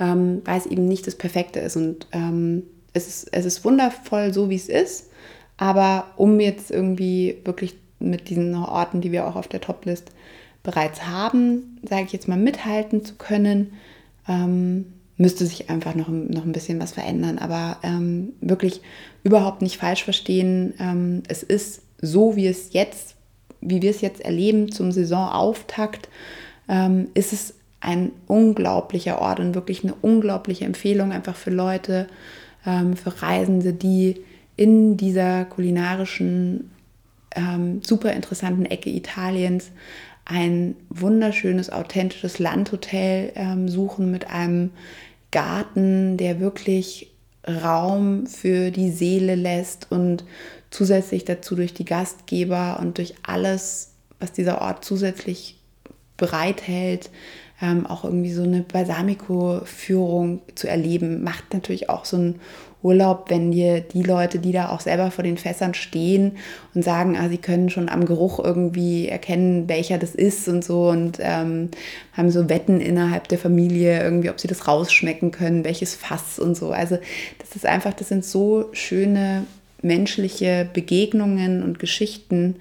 ähm, 0.00 0.42
weil 0.44 0.58
es 0.58 0.66
eben 0.66 0.86
nicht 0.88 1.06
das 1.06 1.14
Perfekte 1.14 1.60
ist. 1.60 1.76
Und 1.76 2.06
ähm, 2.12 2.64
es, 2.92 3.06
ist, 3.06 3.28
es 3.32 3.44
ist 3.44 3.64
wundervoll, 3.64 4.32
so 4.32 4.50
wie 4.50 4.56
es 4.56 4.68
ist, 4.68 5.10
aber 5.56 6.08
um 6.16 6.40
jetzt 6.40 6.70
irgendwie 6.70 7.38
wirklich 7.44 7.76
mit 8.00 8.28
diesen 8.28 8.54
Orten, 8.54 9.00
die 9.00 9.12
wir 9.12 9.26
auch 9.26 9.36
auf 9.36 9.48
der 9.48 9.60
Toplist 9.60 10.10
bereits 10.64 11.06
haben, 11.06 11.78
sage 11.88 12.04
ich 12.06 12.12
jetzt 12.12 12.26
mal, 12.26 12.38
mithalten 12.38 13.04
zu 13.04 13.14
können, 13.14 13.74
ähm, 14.26 14.86
müsste 15.16 15.46
sich 15.46 15.70
einfach 15.70 15.94
noch, 15.94 16.08
noch 16.08 16.44
ein 16.44 16.52
bisschen 16.52 16.80
was 16.80 16.92
verändern. 16.92 17.38
Aber 17.38 17.76
ähm, 17.84 18.32
wirklich 18.40 18.80
überhaupt 19.22 19.62
nicht 19.62 19.76
falsch 19.76 20.02
verstehen. 20.02 20.74
Ähm, 20.80 21.22
es 21.28 21.44
ist 21.44 21.82
so, 22.00 22.34
wie 22.34 22.48
es 22.48 22.72
jetzt, 22.72 23.14
wie 23.60 23.80
wir 23.82 23.90
es 23.90 24.00
jetzt 24.00 24.20
erleben 24.22 24.72
zum 24.72 24.90
Saisonauftakt, 24.90 26.08
ähm, 26.68 27.08
ist 27.14 27.32
es 27.32 27.54
ein 27.80 28.12
unglaublicher 28.26 29.20
Ort 29.20 29.40
und 29.40 29.54
wirklich 29.54 29.84
eine 29.84 29.94
unglaubliche 30.00 30.64
Empfehlung 30.64 31.12
einfach 31.12 31.36
für 31.36 31.50
Leute, 31.50 32.08
ähm, 32.66 32.96
für 32.96 33.22
Reisende, 33.22 33.74
die 33.74 34.22
in 34.56 34.96
dieser 34.96 35.44
kulinarischen, 35.44 36.70
ähm, 37.36 37.82
super 37.82 38.12
interessanten 38.12 38.64
Ecke 38.64 38.88
Italiens 38.88 39.70
ein 40.24 40.76
wunderschönes, 40.88 41.70
authentisches 41.70 42.38
Landhotel 42.38 43.32
ähm, 43.34 43.68
suchen 43.68 44.10
mit 44.10 44.30
einem 44.30 44.70
Garten, 45.30 46.16
der 46.16 46.40
wirklich 46.40 47.10
Raum 47.46 48.26
für 48.26 48.70
die 48.70 48.90
Seele 48.90 49.34
lässt 49.34 49.88
und 49.90 50.24
zusätzlich 50.70 51.24
dazu 51.24 51.54
durch 51.54 51.74
die 51.74 51.84
Gastgeber 51.84 52.78
und 52.80 52.98
durch 52.98 53.14
alles, 53.22 53.92
was 54.18 54.32
dieser 54.32 54.62
Ort 54.62 54.84
zusätzlich 54.84 55.58
bereithält, 56.16 57.10
ähm, 57.60 57.86
auch 57.86 58.04
irgendwie 58.04 58.32
so 58.32 58.42
eine 58.42 58.62
Balsamico-Führung 58.62 60.42
zu 60.54 60.68
erleben, 60.68 61.22
macht 61.22 61.52
natürlich 61.52 61.90
auch 61.90 62.04
so 62.04 62.16
ein 62.16 62.40
Urlaub, 62.84 63.30
wenn 63.30 63.50
dir 63.50 63.80
die 63.80 64.02
Leute, 64.02 64.38
die 64.38 64.52
da 64.52 64.68
auch 64.68 64.80
selber 64.80 65.10
vor 65.10 65.24
den 65.24 65.38
Fässern 65.38 65.72
stehen 65.72 66.36
und 66.74 66.84
sagen, 66.84 67.16
ah, 67.16 67.30
sie 67.30 67.38
können 67.38 67.70
schon 67.70 67.88
am 67.88 68.04
Geruch 68.04 68.38
irgendwie 68.38 69.08
erkennen, 69.08 69.68
welcher 69.68 69.96
das 69.96 70.14
ist 70.14 70.46
und 70.48 70.62
so 70.62 70.90
und 70.90 71.18
ähm, 71.20 71.70
haben 72.12 72.30
so 72.30 72.50
Wetten 72.50 72.80
innerhalb 72.80 73.26
der 73.28 73.38
Familie 73.38 74.02
irgendwie, 74.02 74.28
ob 74.28 74.38
sie 74.38 74.48
das 74.48 74.68
rausschmecken 74.68 75.30
können, 75.30 75.64
welches 75.64 75.94
Fass 75.94 76.38
und 76.38 76.56
so. 76.56 76.72
Also 76.72 76.98
das 77.38 77.56
ist 77.56 77.64
einfach, 77.64 77.94
das 77.94 78.08
sind 78.08 78.22
so 78.22 78.68
schöne 78.72 79.44
menschliche 79.80 80.68
Begegnungen 80.70 81.62
und 81.62 81.78
Geschichten, 81.78 82.56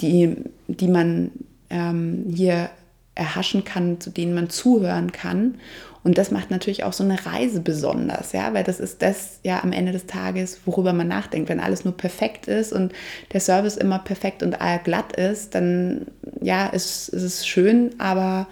die, 0.00 0.36
die 0.66 0.88
man 0.88 1.30
ähm, 1.70 2.24
hier 2.34 2.70
erhaschen 3.14 3.64
kann, 3.64 4.00
zu 4.00 4.10
denen 4.10 4.34
man 4.34 4.50
zuhören 4.50 5.12
kann. 5.12 5.56
Und 6.02 6.16
das 6.16 6.30
macht 6.30 6.50
natürlich 6.50 6.84
auch 6.84 6.94
so 6.94 7.04
eine 7.04 7.26
Reise 7.26 7.60
besonders, 7.60 8.32
ja, 8.32 8.54
weil 8.54 8.64
das 8.64 8.80
ist 8.80 9.02
das 9.02 9.38
ja 9.42 9.62
am 9.62 9.72
Ende 9.72 9.92
des 9.92 10.06
Tages, 10.06 10.60
worüber 10.64 10.94
man 10.94 11.08
nachdenkt. 11.08 11.50
Wenn 11.50 11.60
alles 11.60 11.84
nur 11.84 11.94
perfekt 11.94 12.48
ist 12.48 12.72
und 12.72 12.92
der 13.32 13.40
Service 13.40 13.76
immer 13.76 13.98
perfekt 13.98 14.42
und 14.42 14.56
glatt 14.84 15.14
ist, 15.16 15.54
dann 15.54 16.06
ja, 16.40 16.66
ist, 16.68 17.10
ist 17.10 17.22
es 17.22 17.46
schön, 17.46 17.90
aber 17.98 18.46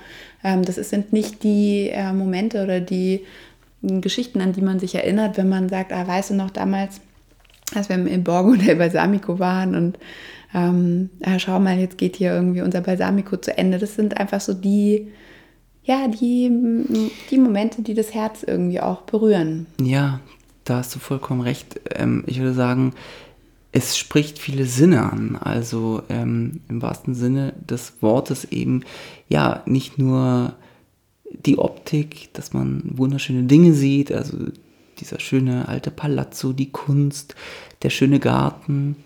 ähm, 0.44 0.62
das 0.62 0.76
sind 0.76 1.12
nicht 1.12 1.42
die 1.42 1.88
äh, 1.88 2.12
Momente 2.12 2.62
oder 2.62 2.80
die 2.80 3.24
äh, 3.82 4.00
Geschichten, 4.00 4.42
an 4.42 4.52
die 4.52 4.62
man 4.62 4.78
sich 4.78 4.94
erinnert, 4.94 5.38
wenn 5.38 5.48
man 5.48 5.70
sagt, 5.70 5.92
ah, 5.92 6.06
weißt 6.06 6.30
du 6.30 6.34
noch 6.34 6.50
damals, 6.50 7.00
als 7.74 7.88
wir 7.88 7.96
im 7.96 8.24
Borgo 8.24 8.54
del 8.56 8.76
Balsamico 8.76 9.38
waren 9.38 9.74
und 9.74 9.98
ähm, 10.54 11.10
ah, 11.24 11.38
schau 11.38 11.58
mal, 11.60 11.78
jetzt 11.78 11.98
geht 11.98 12.16
hier 12.16 12.32
irgendwie 12.32 12.62
unser 12.62 12.80
Balsamico 12.80 13.36
zu 13.36 13.56
Ende. 13.56 13.78
Das 13.78 13.94
sind 13.94 14.18
einfach 14.18 14.40
so 14.40 14.54
die, 14.54 15.12
ja, 15.88 16.06
die, 16.06 17.10
die 17.30 17.38
Momente, 17.38 17.80
die 17.80 17.94
das 17.94 18.12
Herz 18.12 18.42
irgendwie 18.42 18.78
auch 18.78 19.02
berühren. 19.02 19.66
Ja, 19.80 20.20
da 20.64 20.76
hast 20.76 20.94
du 20.94 20.98
vollkommen 20.98 21.40
recht. 21.40 21.80
Ähm, 21.94 22.24
ich 22.26 22.40
würde 22.40 22.52
sagen, 22.52 22.92
es 23.72 23.96
spricht 23.96 24.38
viele 24.38 24.66
Sinne 24.66 25.10
an. 25.10 25.36
Also 25.36 26.02
ähm, 26.10 26.60
im 26.68 26.82
wahrsten 26.82 27.14
Sinne 27.14 27.54
des 27.58 27.94
Wortes 28.02 28.44
eben, 28.44 28.82
ja, 29.30 29.62
nicht 29.64 29.98
nur 29.98 30.56
die 31.32 31.56
Optik, 31.56 32.34
dass 32.34 32.52
man 32.52 32.82
wunderschöne 32.84 33.44
Dinge 33.44 33.72
sieht, 33.72 34.12
also 34.12 34.36
dieser 34.98 35.20
schöne 35.20 35.68
alte 35.68 35.90
Palazzo, 35.90 36.52
die 36.52 36.70
Kunst, 36.70 37.34
der 37.82 37.90
schöne 37.90 38.20
Garten, 38.20 38.96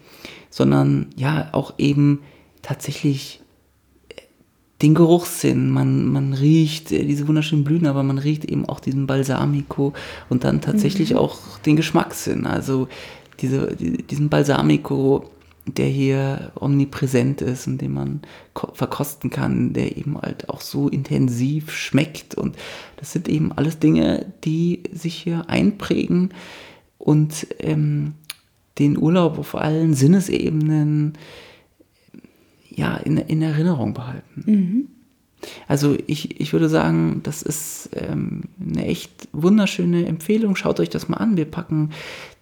sondern 0.51 1.11
ja 1.15 1.49
auch 1.53 1.75
eben 1.79 2.23
tatsächlich 2.63 3.42
den 4.83 4.95
Geruchssinn. 4.95 5.71
Man, 5.71 6.07
man 6.07 6.35
riecht 6.35 6.93
äh, 6.93 7.05
diese 7.05 7.29
wunderschönen 7.29 7.65
Blüten, 7.65 7.87
aber 7.87 8.03
man 8.03 8.19
riecht 8.19 8.45
eben 8.45 8.69
auch 8.69 8.81
diesen 8.81 9.07
Balsamico 9.07 9.93
und 10.29 10.45
dann 10.45 10.61
tatsächlich 10.61 11.13
mhm. 11.13 11.19
auch 11.19 11.59
den 11.61 11.77
Geschmackssinn. 11.77 12.47
Also 12.47 12.89
diese, 13.41 13.75
diesen 13.77 14.29
Balsamico, 14.29 15.31
der 15.67 15.87
hier 15.87 16.53
omnipräsent 16.57 17.41
ist 17.41 17.69
und 17.69 17.81
den 17.81 17.93
man 17.95 18.21
verkosten 18.75 19.31
kann, 19.31 19.73
der 19.73 19.97
eben 19.97 20.21
halt 20.21 20.49
auch 20.49 20.61
so 20.61 20.89
intensiv 20.89 21.71
schmeckt. 21.71 22.35
Und 22.35 22.57
das 22.97 23.13
sind 23.13 23.29
eben 23.29 23.53
alles 23.53 23.79
Dinge, 23.79 24.27
die 24.45 24.83
sich 24.93 25.15
hier 25.15 25.49
einprägen 25.49 26.35
und 26.99 27.47
ähm, 27.61 28.15
den 28.79 28.99
Urlaub 28.99 29.39
auf 29.39 29.55
allen 29.55 29.95
Sinnesebenen 29.95 31.15
ja, 32.75 32.97
in, 32.97 33.17
in 33.17 33.43
Erinnerung 33.43 33.95
behalten. 33.95 34.45
Mhm. 34.47 34.89
Also 35.67 35.97
ich, 36.07 36.41
ich 36.41 36.53
würde 36.53 36.69
sagen, 36.69 37.21
das 37.25 37.43
ist 37.43 37.91
ähm, 37.95 38.43
eine 38.61 38.87
echt 38.87 39.29
wunderschöne 39.33 40.07
Empfehlung. 40.07 40.55
Schaut 40.55 40.79
euch 40.81 40.91
das 40.91 41.09
mal 41.09 41.17
an. 41.17 41.37
Wir 41.37 41.47
packen 41.47 41.91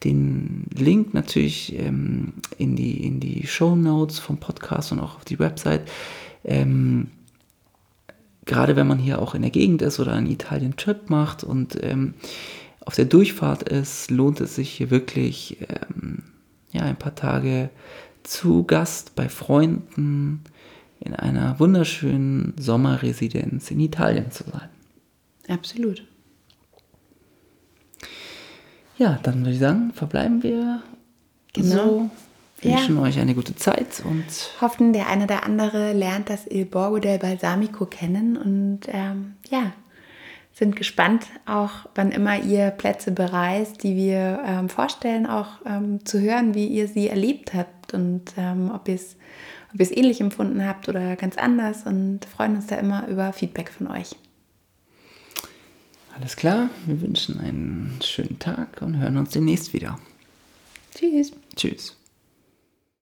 den 0.05 0.66
Link 0.75 1.14
natürlich 1.14 1.79
ähm, 1.79 2.35
in 2.59 2.77
die, 2.77 3.05
in 3.05 3.21
die 3.21 3.47
Show 3.47 3.75
Notes 3.75 4.19
vom 4.19 4.38
Podcast 4.38 4.93
und 4.93 5.01
auch 5.01 5.16
auf 5.16 5.25
die 5.25 5.38
Website. 5.38 5.88
Ähm, 6.45 7.09
gerade 8.45 8.77
wenn 8.77 8.87
man 8.87 8.99
hier 8.99 9.21
auch 9.21 9.35
in 9.35 9.43
der 9.43 9.51
Gegend 9.51 9.83
ist 9.83 10.01
oder 10.01 10.12
einen 10.12 10.31
Italien-Trip 10.31 11.09
macht 11.09 11.45
und 11.45 11.79
ähm, 11.83 12.14
auf 12.85 12.97
der 12.97 13.05
Durchfahrt 13.05 13.62
ist, 13.69 14.11
lohnt 14.11 14.40
es 14.40 14.57
sich 14.57 14.71
hier 14.71 14.90
wirklich 14.90 15.59
ähm, 15.69 16.23
ja, 16.73 16.83
ein 16.83 16.97
paar 16.97 17.14
Tage 17.14 17.71
zu 18.31 18.62
Gast 18.62 19.16
bei 19.16 19.29
Freunden 19.29 20.45
in 21.01 21.14
einer 21.14 21.59
wunderschönen 21.59 22.55
Sommerresidenz 22.57 23.71
in 23.73 23.81
Italien 23.81 24.31
zu 24.31 24.45
sein. 24.45 24.69
Absolut. 25.49 26.05
Ja, 28.97 29.19
dann 29.23 29.40
würde 29.40 29.53
ich 29.53 29.59
sagen, 29.59 29.93
verbleiben 29.95 30.43
wir 30.45 30.81
genau. 31.53 31.75
so. 31.75 32.11
Wir 32.61 32.73
wünschen 32.73 32.97
ja. 32.97 33.03
euch 33.03 33.19
eine 33.19 33.35
gute 33.35 33.57
Zeit 33.57 34.03
und 34.05 34.27
hoffen, 34.61 34.93
der 34.93 35.09
eine 35.09 35.25
oder 35.25 35.45
andere 35.45 35.93
lernt 35.93 36.29
das 36.29 36.47
Il 36.47 36.66
Borgo 36.66 36.99
del 36.99 37.19
Balsamico 37.19 37.87
kennen 37.87 38.37
und 38.37 38.81
ähm, 38.88 39.35
ja, 39.49 39.73
sind 40.61 40.77
gespannt, 40.77 41.25
auch 41.46 41.88
wann 41.94 42.12
immer 42.12 42.38
ihr 42.38 42.70
Plätze 42.70 43.12
bereist, 43.12 43.83
die 43.83 43.96
wir 43.96 44.42
ähm, 44.46 44.68
vorstellen, 44.68 45.27
auch 45.27 45.49
ähm, 45.64 46.05
zu 46.05 46.20
hören, 46.20 46.55
wie 46.55 46.66
ihr 46.66 46.87
sie 46.87 47.09
erlebt 47.09 47.55
habt 47.55 47.94
und 47.94 48.35
ähm, 48.37 48.70
ob 48.73 48.87
ihr 48.87 48.94
es 48.94 49.16
ob 49.73 49.81
ähnlich 49.81 50.20
empfunden 50.20 50.66
habt 50.66 50.88
oder 50.88 51.16
ganz 51.16 51.38
anders 51.38 51.87
und 51.87 52.25
freuen 52.25 52.57
uns 52.57 52.66
da 52.66 52.77
immer 52.77 53.09
über 53.09 53.33
Feedback 53.33 53.70
von 53.70 53.87
euch. 53.87 54.16
Alles 56.14 56.37
klar, 56.37 56.68
wir 56.87 57.01
wünschen 57.01 57.40
einen 57.40 57.99
schönen 58.03 58.38
Tag 58.38 58.83
und 58.83 58.99
hören 58.99 59.16
uns 59.16 59.31
demnächst 59.31 59.73
wieder. 59.73 59.99
Tschüss. 60.94 61.33
Tschüss. 61.57 62.00